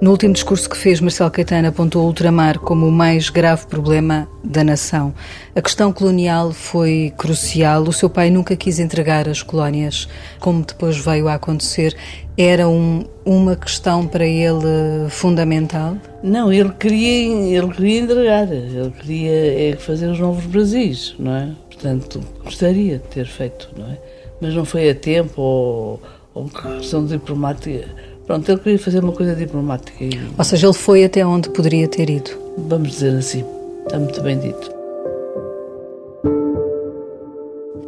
No 0.00 0.12
último 0.12 0.32
discurso 0.32 0.70
que 0.70 0.76
fez, 0.76 1.00
Marcelo 1.00 1.28
Caetano 1.28 1.66
apontou 1.66 2.04
o 2.04 2.06
ultramar 2.06 2.60
como 2.60 2.86
o 2.86 2.92
mais 2.92 3.30
grave 3.30 3.66
problema 3.66 4.28
da 4.44 4.62
nação. 4.62 5.12
A 5.56 5.60
questão 5.60 5.92
colonial 5.92 6.52
foi 6.52 7.12
crucial. 7.18 7.82
O 7.82 7.92
seu 7.92 8.08
pai 8.08 8.30
nunca 8.30 8.54
quis 8.54 8.78
entregar 8.78 9.28
as 9.28 9.42
colónias, 9.42 10.08
como 10.38 10.64
depois 10.64 10.96
veio 10.96 11.26
a 11.26 11.34
acontecer. 11.34 11.96
Era 12.36 12.68
um, 12.68 13.06
uma 13.24 13.56
questão 13.56 14.06
para 14.06 14.24
ele 14.24 15.10
fundamental? 15.10 15.96
Não, 16.22 16.52
ele 16.52 16.70
queria, 16.78 17.58
ele 17.58 17.68
queria 17.74 18.00
entregar, 18.00 18.52
ele 18.52 18.92
queria 19.00 19.72
é, 19.72 19.76
fazer 19.76 20.06
os 20.06 20.20
novos 20.20 20.46
Brasis, 20.46 21.16
não 21.18 21.34
é? 21.34 21.50
Portanto, 21.66 22.20
gostaria 22.44 22.98
de 22.98 23.08
ter 23.08 23.26
feito, 23.26 23.68
não 23.76 23.86
é? 23.86 23.98
Mas 24.40 24.54
não 24.54 24.64
foi 24.64 24.90
a 24.90 24.94
tempo 24.94 25.42
ou, 25.42 26.02
ou 26.34 26.48
questão 26.48 27.04
diplomática. 27.04 27.88
Pronto, 28.28 28.46
ele 28.46 28.60
queria 28.60 28.78
fazer 28.78 29.02
uma 29.02 29.12
coisa 29.12 29.34
diplomática 29.34 30.04
e, 30.04 30.10
Ou 30.36 30.44
seja, 30.44 30.66
ele 30.66 30.74
foi 30.74 31.02
até 31.02 31.24
onde 31.24 31.48
poderia 31.48 31.88
ter 31.88 32.10
ido. 32.10 32.30
vamos 32.58 32.90
dizer 32.90 33.16
assim, 33.16 33.42
está 33.86 33.98
muito 33.98 34.20
bem 34.20 34.38
dito. 34.38 34.70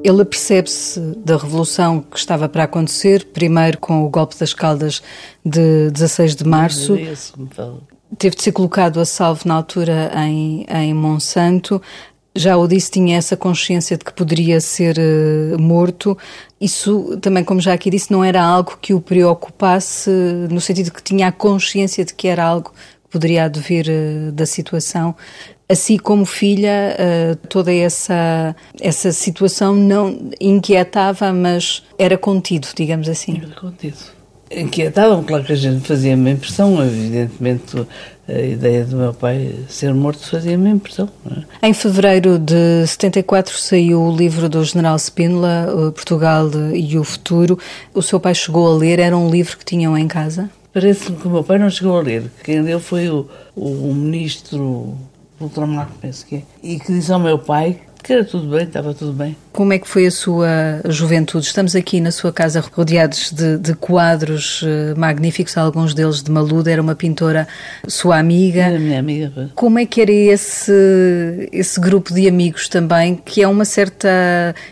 Ele 0.03 0.23
apercebe-se 0.23 0.99
da 1.19 1.37
revolução 1.37 2.01
que 2.01 2.17
estava 2.17 2.49
para 2.49 2.65
acontecer, 2.65 3.27
primeiro 3.35 3.77
com 3.77 4.03
o 4.03 4.09
golpe 4.09 4.35
das 4.39 4.55
Caldas 4.55 5.03
de 5.45 5.91
16 5.91 6.37
de 6.37 6.45
março. 6.47 6.95
É 6.95 6.97
que 6.97 7.41
me 7.41 7.49
fala. 7.51 7.81
Teve 8.17 8.35
de 8.35 8.43
ser 8.43 8.53
colocado 8.53 8.99
a 8.99 9.05
salvo 9.05 9.43
na 9.45 9.55
altura 9.57 10.11
em, 10.27 10.65
em 10.71 10.95
Monsanto. 10.95 11.83
Já 12.35 12.57
o 12.57 12.67
disse, 12.67 12.93
tinha 12.93 13.19
essa 13.19 13.37
consciência 13.37 13.99
de 13.99 14.05
que 14.07 14.13
poderia 14.15 14.59
ser 14.59 14.97
eh, 14.99 15.57
morto. 15.59 16.17
Isso 16.61 17.17
também, 17.23 17.43
como 17.43 17.61
já 17.61 17.73
aqui 17.73 17.89
disse, 17.89 18.13
não 18.13 18.23
era 18.23 18.43
algo 18.43 18.77
que 18.81 18.93
o 18.93 19.01
preocupasse, 19.01 20.11
no 20.51 20.61
sentido 20.61 20.91
que 20.91 21.03
tinha 21.03 21.29
a 21.29 21.33
consciência 21.33 22.05
de 22.05 22.13
que 22.13 22.29
era 22.29 22.45
algo 22.45 22.71
que 22.71 23.11
poderia 23.11 23.45
advir 23.45 23.87
eh, 23.89 24.31
da 24.31 24.45
situação. 24.45 25.15
Assim 25.67 25.97
como 25.97 26.27
filha, 26.27 26.95
eh, 26.99 27.37
toda 27.49 27.73
essa, 27.73 28.55
essa 28.79 29.11
situação 29.11 29.75
não 29.75 30.31
inquietava, 30.39 31.33
mas 31.33 31.83
era 31.99 32.19
contido, 32.19 32.69
digamos 32.77 33.09
assim. 33.09 33.41
Era 33.43 33.55
contido. 33.59 33.97
Inquietavam, 34.51 35.23
claro 35.23 35.45
que 35.45 35.53
a 35.53 35.57
gente 35.57 35.87
fazia-me 35.87 36.33
impressão, 36.33 36.85
evidentemente 36.85 37.87
a 38.35 38.41
ideia 38.41 38.85
do 38.85 38.97
meu 38.97 39.13
pai 39.13 39.55
ser 39.69 39.93
morto 39.93 40.29
fazia-me 40.29 40.71
impressão. 40.71 41.09
É? 41.63 41.69
Em 41.69 41.75
fevereiro 41.75 42.39
de 42.39 42.87
74 42.87 43.57
saiu 43.59 44.01
o 44.03 44.17
livro 44.17 44.49
do 44.49 44.63
General 44.65 44.97
Spínola, 44.99 45.93
Portugal 45.95 46.49
e 46.75 46.99
o 46.99 47.05
Futuro. 47.05 47.59
O 47.93 48.03
seu 48.03 48.21
pai 48.21 48.35
chegou 48.35 48.67
a 48.69 48.77
ler, 48.77 48.99
era 48.99 49.17
um 49.17 49.31
livro 49.31 49.59
que 49.59 49.65
tinham 49.65 49.97
em 49.99 50.07
casa? 50.07 50.49
Parece-me 50.73 51.17
que 51.17 51.27
o 51.27 51.31
meu 51.31 51.43
pai 51.43 51.59
não 51.59 51.69
chegou 51.69 51.99
a 51.99 52.03
ler. 52.03 52.31
Quem 52.45 52.63
leu 52.63 52.79
foi 52.79 53.09
o, 53.09 53.29
o 53.57 53.93
ministro 53.93 54.97
ultramar, 55.41 55.91
penso 56.01 56.27
que 56.27 56.37
é, 56.37 56.43
e 56.63 56.79
que 56.79 56.93
disse 56.93 57.13
ao 57.13 57.19
meu 57.19 57.39
pai 57.39 57.81
que 58.03 58.13
era 58.13 58.25
tudo 58.25 58.49
bem, 58.49 58.65
estava 58.65 58.95
tudo 58.95 59.13
bem. 59.13 59.37
Como 59.53 59.73
é 59.73 59.79
que 59.79 59.89
foi 59.89 60.07
a 60.07 60.11
sua 60.11 60.81
juventude? 60.89 61.47
Estamos 61.47 61.75
aqui 61.77 62.01
na 62.01 62.11
sua 62.11 62.33
casa 62.33 62.61
rodeados 62.73 63.31
de, 63.33 63.59
de 63.59 63.75
quadros 63.75 64.63
eh, 64.65 64.95
magníficos, 64.97 65.57
alguns 65.57 65.95
deles 65.95 66.23
de 66.23 66.31
Maluda, 66.31 66.71
era 66.71 66.81
uma 66.81 66.95
pintora 66.95 67.47
sua 67.87 68.19
amiga. 68.19 68.63
Era 68.63 68.79
minha 68.79 68.99
amiga. 68.99 69.51
Como 69.55 69.79
é 69.79 69.87
que 69.87 70.01
era 70.01 70.13
esse, 70.13 71.49
esse 71.53 71.81
grupo 71.81 72.15
de 72.15 72.27
amigos 72.29 72.69
também, 72.69 73.17
que 73.17 73.43
é 73.43 73.49
uma 73.49 73.65
certa 73.65 74.09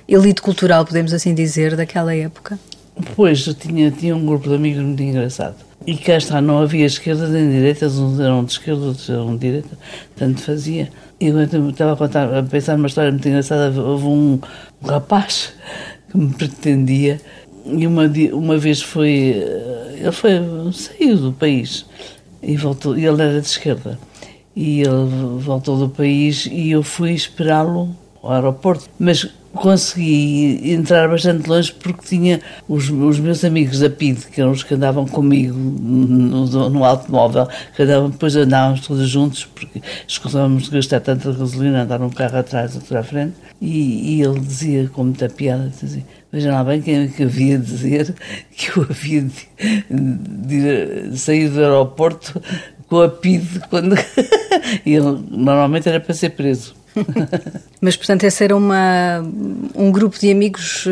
elite 0.09 0.41
cultural, 0.41 0.85
podemos 0.85 1.13
assim 1.13 1.35
dizer, 1.35 1.77
daquela 1.77 2.15
época? 2.15 2.59
Depois 2.99 3.47
eu 3.47 3.55
tinha, 3.55 3.91
tinha 3.91 4.17
um 4.17 4.25
grupo 4.25 4.49
de 4.49 4.55
amigos 4.55 4.83
muito 4.83 5.03
engraçado. 5.03 5.68
E 5.89 5.97
cá 5.97 6.19
está, 6.19 6.39
não 6.43 6.59
havia 6.59 6.85
esquerdas 6.85 7.31
nem 7.31 7.51
direitas, 7.51 7.99
uns 7.99 8.21
eram 8.21 8.45
de 8.45 8.53
esquerda, 8.53 8.83
outros 8.89 9.09
eram 9.09 9.33
de 9.37 9.39
direita, 9.47 9.79
tanto 10.15 10.43
fazia. 10.43 10.91
E 11.19 11.29
eu 11.29 11.43
estava 11.43 11.95
a, 11.95 11.97
contar, 11.97 12.37
a 12.37 12.43
pensar 12.43 12.77
numa 12.77 12.89
história 12.89 13.11
muito 13.11 13.27
engraçada. 13.27 13.81
Houve 13.81 14.05
um, 14.05 14.39
um 14.83 14.87
rapaz 14.87 15.55
que 16.11 16.19
me 16.19 16.31
pretendia 16.35 17.19
e 17.65 17.87
uma, 17.87 18.03
uma 18.35 18.59
vez 18.59 18.83
foi. 18.83 19.35
eh, 19.39 20.01
Ele 20.03 20.13
foi, 20.13 20.33
saiu 20.75 21.17
do 21.17 21.33
país 21.33 21.87
e 22.43 22.55
voltou. 22.59 22.99
E 22.99 23.07
ele 23.07 23.23
era 23.23 23.41
de 23.41 23.47
esquerda. 23.47 23.99
E 24.55 24.83
ele 24.83 25.39
voltou 25.39 25.79
do 25.79 25.89
país 25.89 26.45
e 26.53 26.71
eu 26.71 26.83
fui 26.83 27.13
esperá-lo 27.15 27.97
ao 28.23 28.33
aeroporto. 28.33 28.91
Mas 28.99 29.27
consegui 29.59 30.73
entrar 30.73 31.09
bastante 31.09 31.49
longe 31.49 31.73
porque 31.73 32.07
tinha 32.07 32.41
os, 32.69 32.89
os 32.89 33.19
meus 33.21 33.45
amigos 33.45 33.81
da 33.81 33.91
PID, 33.91 34.27
que 34.27 34.41
eram 34.41 34.53
os 34.53 34.63
que 34.63 34.75
andavam 34.75 35.07
comigo 35.07 35.57
no, 35.57 36.71
no 36.71 36.85
automóvel, 36.85 37.49
que 37.75 37.83
andavam, 37.83 38.11
depois 38.11 38.35
andávamos 38.37 38.87
todos 38.87 39.09
juntos, 39.09 39.45
porque 39.45 39.83
escusávamos 40.07 40.65
de 40.65 40.71
gastar 40.71 41.01
tanta 41.01 41.33
gasolina, 41.33 41.83
andar 41.83 42.01
um 42.01 42.11
carro 42.11 42.39
atrás, 42.39 42.75
outro 42.75 42.97
à 42.97 43.03
frente, 43.03 43.35
e, 43.61 44.17
e 44.17 44.23
ele 44.23 44.41
dizia 44.41 44.89
com 44.89 45.05
muita 45.05 45.29
piada, 45.29 45.71
dizia, 45.81 46.05
vejam 46.33 46.53
lá 46.53 46.65
bem 46.65 46.81
quem 46.81 47.05
é 47.05 47.07
que 47.09 47.23
havia 47.25 47.59
de 47.59 47.67
dizer 47.67 48.15
que 48.57 48.79
eu 48.79 48.87
havia 48.89 49.23
de, 49.23 49.49
de 49.91 50.55
ir, 50.55 51.17
sair 51.17 51.49
do 51.49 51.61
aeroporto 51.61 52.41
com 52.89 53.03
a 53.03 53.09
PID 53.09 53.61
quando 53.69 53.95
e 54.85 54.95
ele 54.95 55.25
normalmente 55.31 55.89
era 55.89 56.01
para 56.01 56.15
ser 56.15 56.31
preso. 56.31 56.78
Mas, 57.81 57.97
portanto, 57.97 58.25
esse 58.25 58.43
era 58.43 58.57
uma, 58.57 59.25
um 59.75 59.91
grupo 59.91 60.19
de 60.19 60.31
amigos 60.31 60.85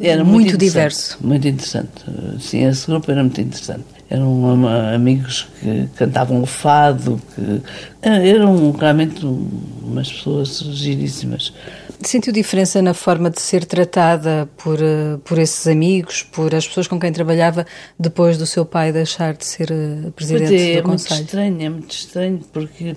era 0.00 0.24
muito, 0.24 0.42
muito 0.42 0.58
diverso. 0.58 1.18
Muito 1.20 1.46
interessante. 1.46 2.04
Sim, 2.40 2.64
esse 2.66 2.86
grupo 2.86 3.10
era 3.10 3.22
muito 3.22 3.40
interessante. 3.40 3.84
Eram 4.10 4.32
uma, 4.32 4.94
amigos 4.94 5.48
que 5.60 5.86
cantavam 5.96 6.40
o 6.42 6.46
fado, 6.46 7.20
que 7.34 7.60
eram 8.00 8.70
realmente 8.72 9.24
umas 9.24 10.10
pessoas 10.10 10.60
giríssimas. 10.60 11.52
Sentiu 12.00 12.32
diferença 12.32 12.80
na 12.80 12.94
forma 12.94 13.28
de 13.28 13.40
ser 13.40 13.64
tratada 13.64 14.48
por, 14.56 14.78
uh, 14.78 15.18
por 15.24 15.36
esses 15.36 15.66
amigos, 15.66 16.22
por 16.22 16.54
as 16.54 16.66
pessoas 16.66 16.86
com 16.86 16.98
quem 16.98 17.12
trabalhava, 17.12 17.66
depois 17.98 18.38
do 18.38 18.46
seu 18.46 18.64
pai 18.64 18.92
deixar 18.92 19.34
de 19.34 19.44
ser 19.44 19.68
presidente 20.14 20.54
é, 20.54 20.72
do 20.74 20.78
é 20.78 20.82
Conselho? 20.82 21.16
muito 21.16 21.26
estranho, 21.26 21.62
é 21.62 21.68
muito 21.68 21.90
estranho, 21.90 22.40
porque 22.52 22.96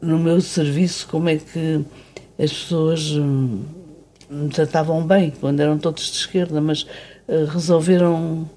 no 0.00 0.18
meu 0.18 0.40
serviço, 0.40 1.06
como 1.08 1.28
é 1.28 1.36
que 1.36 1.84
as 2.38 2.52
pessoas 2.52 3.10
hum, 3.12 3.62
me 4.30 4.48
tratavam 4.48 5.06
bem, 5.06 5.32
quando 5.40 5.60
eram 5.60 5.78
todos 5.78 6.10
de 6.10 6.16
esquerda, 6.16 6.60
mas 6.60 6.82
uh, 7.28 7.44
resolveram 7.48 8.48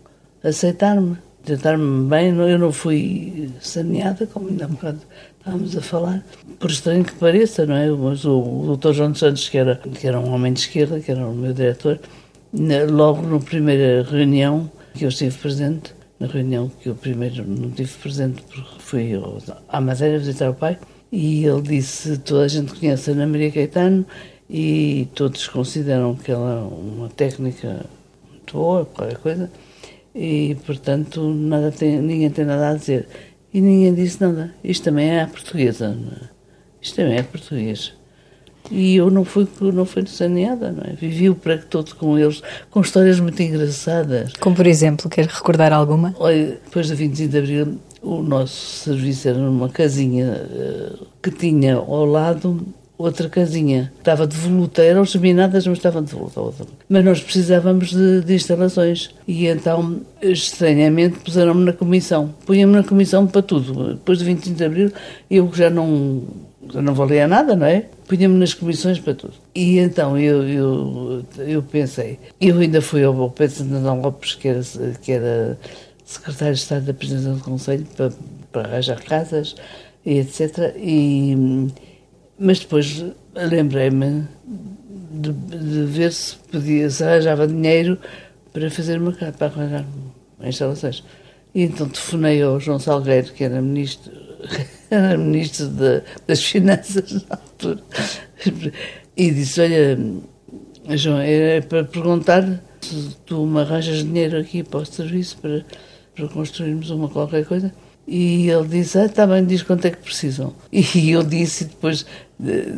aceitar-me, 0.44 1.18
tratar-me 1.44 2.08
bem. 2.08 2.36
Eu 2.38 2.60
não 2.60 2.72
fui 2.72 3.50
saneada, 3.60 4.26
como 4.28 4.50
ainda 4.50 4.66
há 4.66 4.68
um 4.68 4.72
bocado 4.72 5.00
estávamos 5.44 5.76
a 5.76 5.82
falar, 5.82 6.24
por 6.58 6.72
estranho 6.72 7.04
que 7.04 7.16
pareça, 7.16 7.66
não 7.66 7.76
é? 7.76 7.90
Mas 7.90 8.24
o, 8.24 8.78
Dr. 8.78 8.94
João 8.94 9.14
Santos, 9.14 9.50
que 9.50 9.58
era, 9.58 9.76
que 9.76 10.08
era 10.08 10.18
um 10.18 10.34
homem 10.34 10.54
de 10.54 10.62
esquerda, 10.62 11.02
que 11.02 11.12
era 11.12 11.28
o 11.28 11.34
meu 11.34 11.54
diretor, 11.54 12.00
logo 12.90 13.22
na 13.24 13.40
primeira 13.40 14.04
reunião 14.04 14.72
que 14.94 15.04
eu 15.04 15.10
estive 15.10 15.38
presente, 15.38 15.94
na 16.18 16.28
reunião 16.28 16.72
que 16.82 16.88
eu 16.88 16.96
primeiro 16.96 17.46
não 17.46 17.68
estive 17.70 17.92
presente 18.02 18.42
porque 18.44 18.80
fui 18.80 19.12
à 19.68 19.82
Madeira 19.82 20.18
visitar 20.18 20.50
o 20.50 20.54
pai, 20.54 20.78
e 21.14 21.46
ele 21.46 21.62
disse: 21.62 22.18
toda 22.18 22.46
a 22.46 22.48
gente 22.48 22.74
conhece 22.74 23.12
a 23.12 23.14
Ana 23.14 23.28
Maria 23.28 23.52
Caetano 23.52 24.04
e 24.50 25.08
todos 25.14 25.48
consideram 25.48 26.16
que 26.16 26.32
ela 26.32 26.54
é 26.54 26.76
uma 26.76 27.08
técnica 27.08 27.86
muito 28.32 28.54
boa, 28.54 28.84
qualquer 28.84 29.18
coisa, 29.18 29.52
e 30.16 30.58
portanto 30.66 31.22
nada 31.30 31.72
tem, 31.72 32.02
ninguém 32.02 32.32
tem 32.32 32.46
nada 32.46 32.72
a 32.72 32.74
dizer. 32.74 33.08
E 33.54 33.62
ninguém 33.62 33.94
disse 33.94 34.20
nada. 34.20 34.56
Isto 34.64 34.86
também 34.86 35.08
é 35.08 35.22
a 35.22 35.28
portuguesa, 35.28 35.96
isto 36.82 36.96
também 36.96 37.16
é 37.16 37.22
português. 37.22 37.94
E 38.72 38.96
eu 38.96 39.12
não 39.12 39.24
fui, 39.24 39.48
não 39.72 39.86
fui 39.86 40.08
saneada, 40.08 40.72
não 40.72 40.84
é? 40.84 40.96
Vivi 40.96 41.30
o 41.30 41.36
prego 41.36 41.66
todo 41.70 41.94
com 41.94 42.18
eles, 42.18 42.42
com 42.72 42.82
histórias 42.82 43.20
muito 43.20 43.40
engraçadas. 43.40 44.34
Como 44.40 44.56
por 44.56 44.66
exemplo, 44.66 45.08
quer 45.12 45.28
recordar 45.28 45.72
alguma? 45.72 46.16
Olha, 46.18 46.58
depois 46.66 46.90
do 46.90 46.96
25 46.96 47.30
de 47.30 47.38
Abril, 47.38 47.80
o 48.04 48.22
nosso 48.22 48.84
serviço 48.84 49.30
era 49.30 49.38
numa 49.38 49.70
casinha 49.70 50.46
uh, 50.46 51.08
que 51.22 51.32
tinha 51.32 51.76
ao 51.76 52.06
lado 52.06 52.66
outra 52.98 53.30
casinha. 53.30 53.92
Estava 53.98 54.28
de 54.28 54.36
voluta, 54.36 54.84
eram 54.84 55.04
geminadas, 55.06 55.66
mas 55.68 55.78
estavam 55.78 56.04
de 56.04 56.14
voluta. 56.14 56.66
Mas 56.88 57.04
nós 57.04 57.22
precisávamos 57.22 57.92
de, 57.92 58.22
de 58.22 58.34
instalações. 58.36 59.14
E 59.28 59.48
então, 59.48 60.02
estranhamente, 60.22 61.20
puseram-me 61.20 61.66
na 61.66 61.74
comissão. 61.74 62.34
Punham-me 62.46 62.76
na 62.76 62.84
comissão 62.84 63.28
para 63.28 63.42
tudo. 63.42 63.96
Depois 63.96 64.20
do 64.20 64.26
25 64.26 64.56
de 64.56 64.64
Abril, 64.64 64.92
eu 65.30 65.50
já 65.54 65.70
não, 65.70 66.24
já 66.72 66.82
não 66.82 66.94
valia 66.94 67.28
nada, 67.28 67.56
não 67.56 67.66
é? 67.66 67.86
Punha-me 68.08 68.38
nas 68.38 68.54
comissões 68.54 69.00
para 69.00 69.16
tudo. 69.16 69.34
E 69.56 69.80
então 69.80 70.18
eu, 70.18 70.48
eu, 70.48 71.26
eu 71.40 71.64
pensei, 71.64 72.20
eu 72.40 72.60
ainda 72.60 72.82
fui 72.82 73.04
ao 73.04 73.30
Pedro 73.32 73.56
Santana 73.56 73.94
Lopes, 73.94 74.36
que 74.36 74.48
era, 74.48 74.62
que 75.02 75.12
era 75.12 75.58
secretário 76.04 76.54
de 76.54 76.60
Estado 76.62 76.86
da 76.86 76.94
Presidência 76.94 77.32
do 77.32 77.40
Conselho, 77.40 77.86
para, 77.96 78.14
para 78.52 78.68
arranjar 78.68 79.02
casas 79.04 79.56
e 80.06 80.20
etc. 80.20 80.76
E, 80.78 81.70
mas 82.38 82.60
depois 82.60 83.04
lembrei-me 83.36 84.28
de, 85.12 85.32
de, 85.32 85.86
ver 85.86 86.12
se 86.12 86.36
podia, 86.52 86.90
se 86.90 87.04
arranjava 87.04 87.48
dinheiro 87.48 87.98
para 88.52 88.70
fazer 88.70 89.00
uma 89.00 89.12
para 89.12 89.48
arranjar 89.48 89.86
instalações. 90.42 91.04
E 91.54 91.62
então 91.64 91.88
telefonei 91.88 92.42
ao 92.42 92.60
João 92.60 92.80
Salgueiro, 92.80 93.32
que 93.34 93.44
era 93.44 93.62
ministro, 93.62 94.12
era 94.90 95.18
ministro 95.18 95.68
de, 95.68 96.02
das 96.28 96.44
Finanças 96.44 97.26
na 97.30 97.36
altura, 97.36 97.84
e 99.16 99.32
disse: 99.32 99.62
Olha, 99.62 99.98
João, 100.98 101.20
é 101.20 101.62
para 101.62 101.84
perguntar 101.84 102.44
se 102.82 103.16
tu 103.26 103.46
me 103.46 103.62
arranjas 103.62 104.04
dinheiro 104.04 104.38
aqui 104.38 104.64
para 104.64 104.80
o 104.80 104.86
serviço 104.86 105.38
para, 105.38 105.64
para 106.16 106.28
construirmos 106.28 106.90
uma 106.90 107.10
qualquer 107.10 107.46
coisa. 107.46 107.74
E 108.08 108.50
ele 108.50 108.68
disse, 108.68 108.98
ah, 108.98 109.06
está 109.06 109.26
bem, 109.26 109.46
diz 109.46 109.64
quanto 109.64 109.86
é 109.86 109.92
que 109.92 109.98
precisam. 109.98 110.54
E 110.72 111.12
eu 111.12 111.24
disse, 111.24 111.64
e 111.64 111.68
depois 111.68 112.06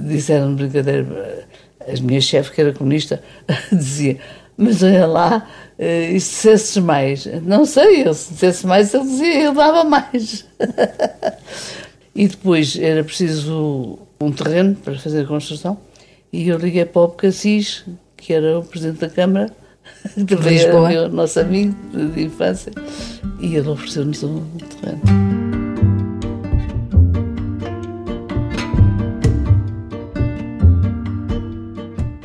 disseram 0.07 0.55
de 0.55 0.63
brincadeira, 0.63 1.47
as 1.87 1.99
minhas 1.99 2.23
chefes, 2.23 2.51
que 2.51 2.61
era 2.61 2.73
comunista, 2.73 3.21
dizia, 3.71 4.19
mas 4.57 4.83
olha 4.83 5.05
lá, 5.07 5.49
e 5.77 6.19
se 6.19 6.29
dissesses 6.29 6.77
mais? 6.77 7.25
Não 7.43 7.65
sei, 7.65 8.07
eu, 8.07 8.13
se 8.13 8.33
dissesse 8.33 8.65
mais, 8.65 8.93
ele 8.93 9.03
dizia, 9.03 9.43
eu 9.43 9.53
dava 9.53 9.83
mais. 9.83 10.45
e 12.15 12.27
depois 12.27 12.77
era 12.77 13.03
preciso 13.03 13.99
um 14.21 14.31
terreno 14.31 14.75
para 14.75 14.97
fazer 14.97 15.21
a 15.21 15.27
construção, 15.27 15.77
e 16.31 16.47
eu 16.47 16.57
liguei 16.57 16.85
para 16.85 17.01
o 17.01 17.09
Cassis, 17.09 17.83
que 18.15 18.33
era 18.33 18.59
o 18.59 18.63
Presidente 18.63 18.99
da 18.99 19.09
Câmara, 19.09 19.51
também 20.27 20.59
era 20.59 20.87
meu 20.87 21.09
nosso 21.09 21.39
amigo 21.39 21.75
de 21.93 22.23
infância, 22.23 22.71
e 23.39 23.55
ele 23.55 23.69
ofereceu-nos 23.69 24.23
um 24.23 24.41
terreno. 24.81 25.25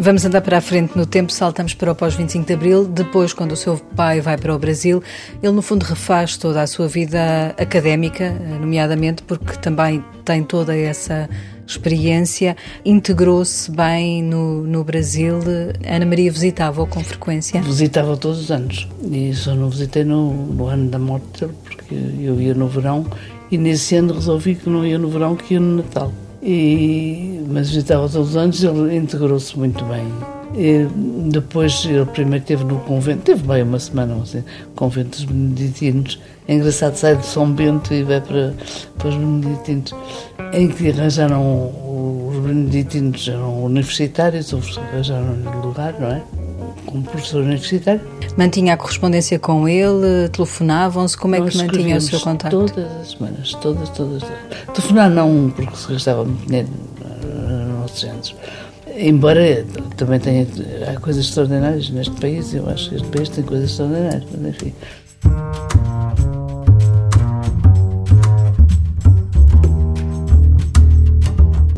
Vamos 0.02 0.24
andar 0.24 0.40
para 0.40 0.56
a 0.56 0.60
frente 0.62 0.96
no 0.96 1.04
tempo, 1.04 1.30
saltamos 1.30 1.74
para 1.74 1.92
o 1.92 1.94
pós-25 1.94 2.46
de 2.46 2.54
Abril. 2.54 2.86
Depois, 2.86 3.34
quando 3.34 3.52
o 3.52 3.56
seu 3.56 3.76
pai 3.76 4.18
vai 4.18 4.38
para 4.38 4.54
o 4.54 4.58
Brasil, 4.58 5.02
ele 5.42 5.52
no 5.52 5.60
fundo 5.60 5.82
refaz 5.82 6.38
toda 6.38 6.62
a 6.62 6.66
sua 6.66 6.88
vida 6.88 7.54
académica, 7.58 8.30
nomeadamente 8.58 9.22
porque 9.24 9.58
também 9.58 10.02
tem 10.24 10.42
toda 10.42 10.74
essa 10.74 11.28
experiência, 11.70 12.56
integrou-se 12.84 13.70
bem 13.70 14.22
no, 14.22 14.62
no 14.62 14.84
Brasil. 14.84 15.38
Ana 15.86 16.06
Maria 16.06 16.30
visitava-o 16.30 16.86
com 16.86 17.02
frequência? 17.02 17.60
Visitava 17.62 18.16
todos 18.16 18.40
os 18.40 18.50
anos 18.50 18.88
e 19.10 19.34
só 19.34 19.54
não 19.54 19.70
visitei 19.70 20.04
no, 20.04 20.32
no 20.32 20.66
ano 20.66 20.88
da 20.90 20.98
morte 20.98 21.46
porque 21.64 21.94
eu 21.94 22.40
ia 22.40 22.54
no 22.54 22.68
verão 22.68 23.06
e 23.50 23.58
nesse 23.58 23.96
ano 23.96 24.14
resolvi 24.14 24.54
que 24.54 24.70
não 24.70 24.86
ia 24.86 24.98
no 24.98 25.08
verão, 25.08 25.34
que 25.34 25.54
ia 25.54 25.60
no 25.60 25.76
Natal. 25.78 26.12
E, 26.42 27.44
mas 27.48 27.68
visitava 27.68 28.08
todos 28.08 28.30
os 28.30 28.36
anos, 28.36 28.62
ele 28.62 28.96
integrou-se 28.96 29.58
muito 29.58 29.84
bem. 29.84 30.06
E 30.54 30.86
depois, 31.30 31.84
ele 31.84 32.04
primeiro 32.06 32.42
esteve 32.42 32.64
no 32.64 32.80
convento, 32.80 33.22
teve 33.22 33.42
bem 33.42 33.62
uma 33.62 33.78
semana, 33.78 34.16
assim, 34.22 34.42
convento 34.74 35.10
dos 35.10 35.24
beneditinos. 35.24 36.20
É 36.48 36.54
engraçado, 36.54 36.96
sai 36.96 37.16
de 37.16 37.26
São 37.26 37.50
Bento 37.52 37.94
e 37.94 38.02
vai 38.02 38.20
para, 38.20 38.54
para 38.98 39.08
os 39.08 39.14
beneditinos, 39.14 39.94
em 40.52 40.68
que 40.68 40.90
arranjaram, 40.90 41.72
os 42.28 42.38
beneditinos 42.38 43.28
eram 43.28 43.64
universitários, 43.64 44.52
arranjaram-lhe 44.52 45.62
lugar, 45.62 45.94
não 45.98 46.08
é? 46.08 46.22
Como 46.86 47.02
professor 47.02 47.42
universitário. 47.42 48.00
Mantinha 48.36 48.74
a 48.74 48.76
correspondência 48.76 49.38
com 49.38 49.68
ele, 49.68 50.28
telefonavam-se, 50.32 51.16
como 51.16 51.34
é 51.34 51.40
que 51.40 51.56
mantinha 51.56 51.96
o 51.96 52.00
seu 52.00 52.20
contato? 52.20 52.50
Todas 52.50 52.90
as 53.00 53.10
semanas, 53.12 53.52
todas, 53.54 53.88
todas. 53.90 54.22
Telefonar 54.74 55.10
não, 55.10 55.52
porque 55.54 55.76
se 55.76 55.92
gastava 55.92 56.24
muito 56.24 56.46
dinheiro 56.46 56.68
nos 57.48 57.80
nossos 57.80 58.00
centros. 58.00 58.34
Embora 58.96 59.64
também 59.96 60.18
tenha 60.18 60.46
há 60.88 61.00
coisas 61.00 61.24
extraordinárias 61.26 61.90
neste 61.90 62.14
país, 62.20 62.52
eu 62.54 62.68
acho 62.68 62.90
que 62.90 62.96
este 62.96 63.08
país 63.08 63.28
tem 63.28 63.44
coisas 63.44 63.70
extraordinárias, 63.70 64.24
mas 64.32 64.54
enfim. 64.54 64.74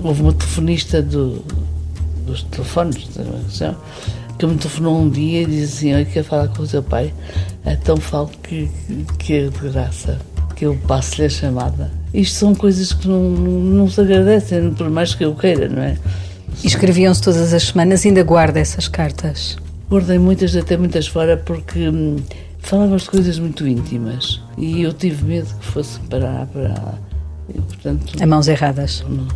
Houve 0.03 0.23
uma 0.23 0.33
telefonista 0.33 1.01
do, 1.03 1.45
dos 2.27 2.43
telefones, 2.45 3.09
que 4.39 4.47
me 4.47 4.57
telefonou 4.57 5.01
um 5.01 5.09
dia 5.09 5.43
e 5.43 5.47
disse 5.47 5.91
assim, 5.91 6.05
quer 6.07 6.25
falar 6.25 6.49
com 6.49 6.63
o 6.63 6.67
seu 6.67 6.83
pai, 6.83 7.13
então 7.65 7.97
falo 7.97 8.31
que, 8.43 8.69
que 9.19 9.35
é 9.35 9.49
de 9.49 9.69
graça, 9.71 10.19
que 10.57 10.67
eu 10.67 10.77
passo-lhe 10.89 11.27
a 11.27 11.31
chamada. 11.31 11.91
Isto 12.13 12.39
são 12.39 12.55
coisas 12.55 12.93
que 12.93 13.07
não, 13.07 13.31
não 13.31 13.89
se 13.89 14.01
agradecem, 14.01 14.73
por 14.75 14.91
mais 14.91 15.15
que 15.15 15.25
eu 15.25 15.35
queira, 15.35 15.69
não 15.69 15.83
é? 15.83 15.97
E 16.63 16.67
escreviam-se 16.67 17.23
todas 17.23 17.53
as 17.53 17.63
semanas, 17.63 18.05
ainda 18.05 18.23
guarda 18.23 18.61
essas 18.61 18.89
cartas? 18.89 19.57
Guardei 19.89 20.19
muitas, 20.19 20.55
até 20.57 20.77
muitas 20.77 21.07
fora, 21.07 21.37
porque 21.37 21.89
hum, 21.89 22.17
falávamos 22.59 23.03
de 23.03 23.11
coisas 23.11 23.39
muito 23.39 23.67
íntimas 23.67 24.41
e 24.57 24.83
eu 24.83 24.93
tive 24.93 25.25
medo 25.25 25.49
que 25.59 25.67
fosse 25.67 25.99
para. 26.01 26.47
para 26.47 26.99
e, 27.49 27.61
portanto, 27.61 28.23
a 28.23 28.27
mãos 28.27 28.49
erradas. 28.49 29.05
Não, 29.09 29.27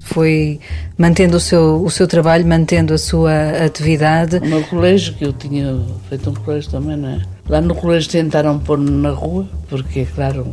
Foi 0.00 0.58
mantendo 0.96 1.36
o 1.36 1.40
seu, 1.40 1.82
o 1.84 1.90
seu 1.90 2.08
trabalho, 2.08 2.46
mantendo 2.46 2.94
a 2.94 2.98
sua 2.98 3.64
atividade. 3.64 4.38
O 4.38 4.46
meu 4.46 4.62
colégio, 4.64 5.14
que 5.14 5.24
eu 5.24 5.32
tinha 5.32 5.78
feito 6.08 6.30
um 6.30 6.34
colégio 6.34 6.70
também, 6.70 6.96
não 6.96 7.10
é? 7.10 7.20
Lá 7.48 7.60
no 7.60 7.74
colégio 7.74 8.10
tentaram 8.10 8.58
pôr-me 8.58 8.90
na 8.90 9.10
rua, 9.10 9.46
porque, 9.68 10.00
é 10.00 10.04
claro, 10.04 10.46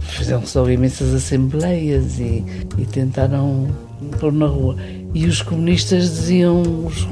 fizeram 0.00 0.46
só 0.46 0.68
imensas 0.70 1.12
assembleias 1.12 2.18
e, 2.18 2.44
e 2.78 2.86
tentaram 2.86 3.68
pôr 4.20 4.32
na 4.32 4.46
rua. 4.46 4.76
E 5.14 5.26
os 5.26 5.42
comunistas 5.42 6.04
diziam, 6.04 6.62
os, 6.62 7.06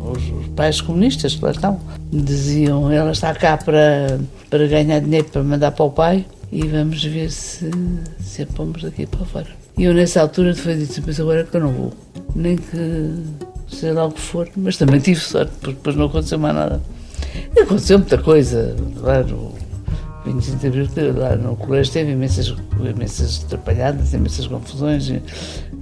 os 0.00 0.48
pais 0.54 0.80
comunistas 0.80 1.34
que 1.34 1.44
lá 1.44 1.50
estão, 1.50 1.80
diziam, 2.12 2.90
ela 2.90 3.12
está 3.12 3.34
cá 3.34 3.56
para, 3.56 4.18
para 4.50 4.66
ganhar 4.66 5.00
dinheiro 5.00 5.26
para 5.30 5.42
mandar 5.42 5.72
para 5.72 5.84
o 5.84 5.90
pai 5.90 6.24
e 6.50 6.66
vamos 6.66 7.02
ver 7.04 7.30
se, 7.30 7.70
se 8.20 8.42
a 8.42 8.46
pomos 8.46 8.82
daqui 8.82 9.06
para 9.06 9.24
fora. 9.24 9.65
E 9.78 9.84
eu 9.84 9.92
nessa 9.92 10.22
altura 10.22 10.54
foi 10.54 10.74
dito, 10.74 11.02
mas 11.06 11.20
agora 11.20 11.40
é 11.40 11.44
que 11.44 11.54
eu 11.54 11.60
não 11.60 11.72
vou. 11.72 11.92
Nem 12.34 12.56
que 12.56 13.24
seja 13.68 13.92
lá 13.92 14.06
o 14.06 14.12
que 14.12 14.20
for, 14.20 14.48
mas 14.56 14.76
também 14.78 15.00
tive 15.00 15.20
sorte, 15.20 15.52
porque 15.60 15.74
depois 15.74 15.96
não 15.96 16.06
aconteceu 16.06 16.38
mais 16.38 16.54
nada. 16.54 16.80
E 17.54 17.60
aconteceu 17.60 17.98
muita 17.98 18.16
coisa, 18.16 18.74
claro, 18.98 19.52
25 20.24 20.58
de 20.58 20.66
Abril, 20.66 20.88
lá 21.14 21.36
no 21.36 21.56
colégio 21.56 21.92
teve 21.92 22.12
imensas, 22.12 22.54
imensas 22.80 23.44
atrapalhadas, 23.44 24.14
imensas 24.14 24.46
confusões, 24.46 25.10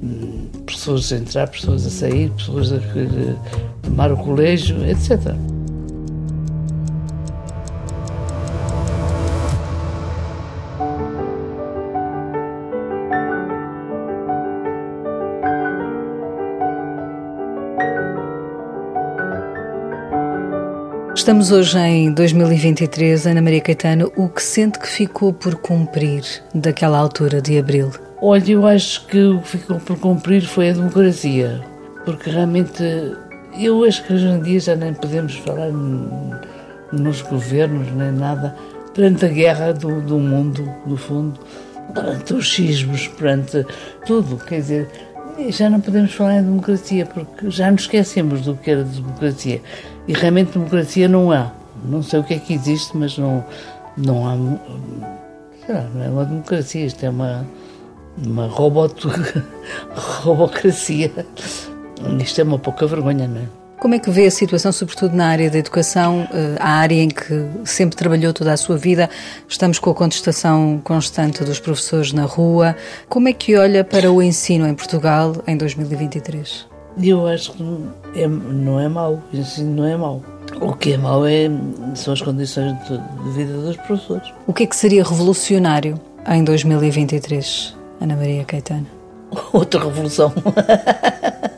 hum, 0.02 0.48
pessoas 0.66 1.12
a 1.12 1.16
entrar, 1.16 1.48
pessoas 1.48 1.86
a 1.86 1.90
sair, 1.90 2.30
pessoas 2.30 2.72
a 2.72 2.78
tomar 3.82 4.12
o 4.12 4.16
colégio, 4.16 4.84
etc. 4.86 5.34
Estamos 21.24 21.50
hoje 21.50 21.78
em 21.78 22.12
2023, 22.12 23.26
Ana 23.28 23.40
Maria 23.40 23.62
Caetano. 23.62 24.12
O 24.14 24.28
que 24.28 24.42
sente 24.42 24.78
que 24.78 24.86
ficou 24.86 25.32
por 25.32 25.54
cumprir 25.54 26.22
daquela 26.54 26.98
altura 26.98 27.40
de 27.40 27.56
abril? 27.56 27.90
Olha, 28.20 28.52
eu 28.52 28.66
acho 28.66 29.06
que 29.06 29.18
o 29.18 29.40
que 29.40 29.48
ficou 29.48 29.80
por 29.80 29.98
cumprir 29.98 30.42
foi 30.42 30.68
a 30.68 30.72
democracia, 30.74 31.64
porque 32.04 32.28
realmente 32.28 32.82
eu 33.58 33.82
acho 33.84 34.04
que 34.04 34.12
hoje 34.12 34.26
em 34.26 34.42
dia 34.42 34.60
já 34.60 34.76
nem 34.76 34.92
podemos 34.92 35.34
falar 35.36 35.70
nos 36.92 37.22
governos 37.22 37.90
nem 37.92 38.12
nada, 38.12 38.54
perante 38.92 39.24
a 39.24 39.28
guerra 39.28 39.72
do, 39.72 40.02
do 40.02 40.18
mundo, 40.18 40.70
no 40.84 40.98
fundo, 40.98 41.40
perante 41.94 42.34
os 42.34 42.52
sismos, 42.52 43.08
perante 43.08 43.64
tudo, 44.04 44.36
quer 44.44 44.56
dizer, 44.56 44.90
já 45.50 45.68
não 45.68 45.80
podemos 45.80 46.12
falar 46.12 46.38
em 46.38 46.42
democracia, 46.42 47.06
porque 47.06 47.50
já 47.50 47.70
nos 47.70 47.82
esquecemos 47.82 48.42
do 48.42 48.56
que 48.56 48.70
era 48.70 48.84
democracia. 48.84 49.60
E 50.06 50.12
realmente 50.12 50.52
democracia 50.52 51.08
não 51.08 51.32
há. 51.32 51.52
Não 51.84 52.02
sei 52.02 52.20
o 52.20 52.24
que 52.24 52.34
é 52.34 52.38
que 52.38 52.54
existe, 52.54 52.96
mas 52.96 53.18
não, 53.18 53.44
não 53.96 54.26
há. 54.26 54.34
Lá, 55.72 55.88
não 55.94 56.02
é 56.02 56.08
uma 56.08 56.24
democracia, 56.24 56.86
isto 56.86 57.04
é 57.04 57.10
uma, 57.10 57.46
uma 58.24 58.46
robot, 58.46 59.06
robocracia. 60.22 61.10
Isto 62.20 62.40
é 62.40 62.44
uma 62.44 62.58
pouca 62.58 62.86
vergonha, 62.86 63.26
não 63.26 63.40
é? 63.40 63.63
Como 63.84 63.94
é 63.94 63.98
que 63.98 64.10
vê 64.10 64.24
a 64.24 64.30
situação, 64.30 64.72
sobretudo 64.72 65.14
na 65.14 65.26
área 65.26 65.50
da 65.50 65.58
educação, 65.58 66.26
eh, 66.32 66.56
a 66.58 66.70
área 66.70 67.02
em 67.02 67.10
que 67.10 67.46
sempre 67.66 67.94
trabalhou 67.94 68.32
toda 68.32 68.50
a 68.50 68.56
sua 68.56 68.78
vida? 68.78 69.10
Estamos 69.46 69.78
com 69.78 69.90
a 69.90 69.94
contestação 69.94 70.80
constante 70.82 71.44
dos 71.44 71.60
professores 71.60 72.10
na 72.10 72.24
rua. 72.24 72.74
Como 73.10 73.28
é 73.28 73.34
que 73.34 73.54
olha 73.58 73.84
para 73.84 74.10
o 74.10 74.22
ensino 74.22 74.66
em 74.66 74.74
Portugal 74.74 75.34
em 75.46 75.54
2023? 75.54 76.66
Eu 77.02 77.26
acho 77.26 77.52
que 77.52 77.62
é, 78.14 78.26
não 78.26 78.80
é 78.80 78.88
mau, 78.88 79.22
o 79.30 79.36
ensino 79.36 79.82
não 79.82 79.86
é 79.86 79.98
mau. 79.98 80.22
O 80.62 80.72
que 80.72 80.94
é 80.94 80.96
mau 80.96 81.26
é, 81.26 81.50
são 81.94 82.14
as 82.14 82.22
condições 82.22 82.72
de, 82.88 82.96
de 82.96 83.30
vida 83.36 83.52
dos 83.52 83.76
professores. 83.76 84.32
O 84.46 84.54
que 84.54 84.62
é 84.62 84.66
que 84.66 84.76
seria 84.76 85.04
revolucionário 85.04 86.00
em 86.26 86.42
2023, 86.42 87.76
Ana 88.00 88.16
Maria 88.16 88.44
Caetano? 88.44 88.86
Outra 89.52 89.84
revolução. 89.84 90.32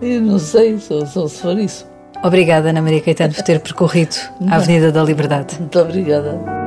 Eu 0.00 0.20
não 0.20 0.38
sei, 0.38 0.78
só, 0.78 1.04
só 1.04 1.28
se 1.28 1.42
for 1.42 1.58
isso. 1.58 1.86
Obrigada, 2.22 2.70
Ana 2.70 2.82
Maria 2.82 3.00
Caetano, 3.00 3.34
por 3.34 3.42
ter 3.42 3.60
percorrido 3.60 4.16
a 4.48 4.56
Avenida 4.56 4.92
da 4.92 5.02
Liberdade. 5.02 5.56
Muito 5.58 5.78
obrigada. 5.78 6.59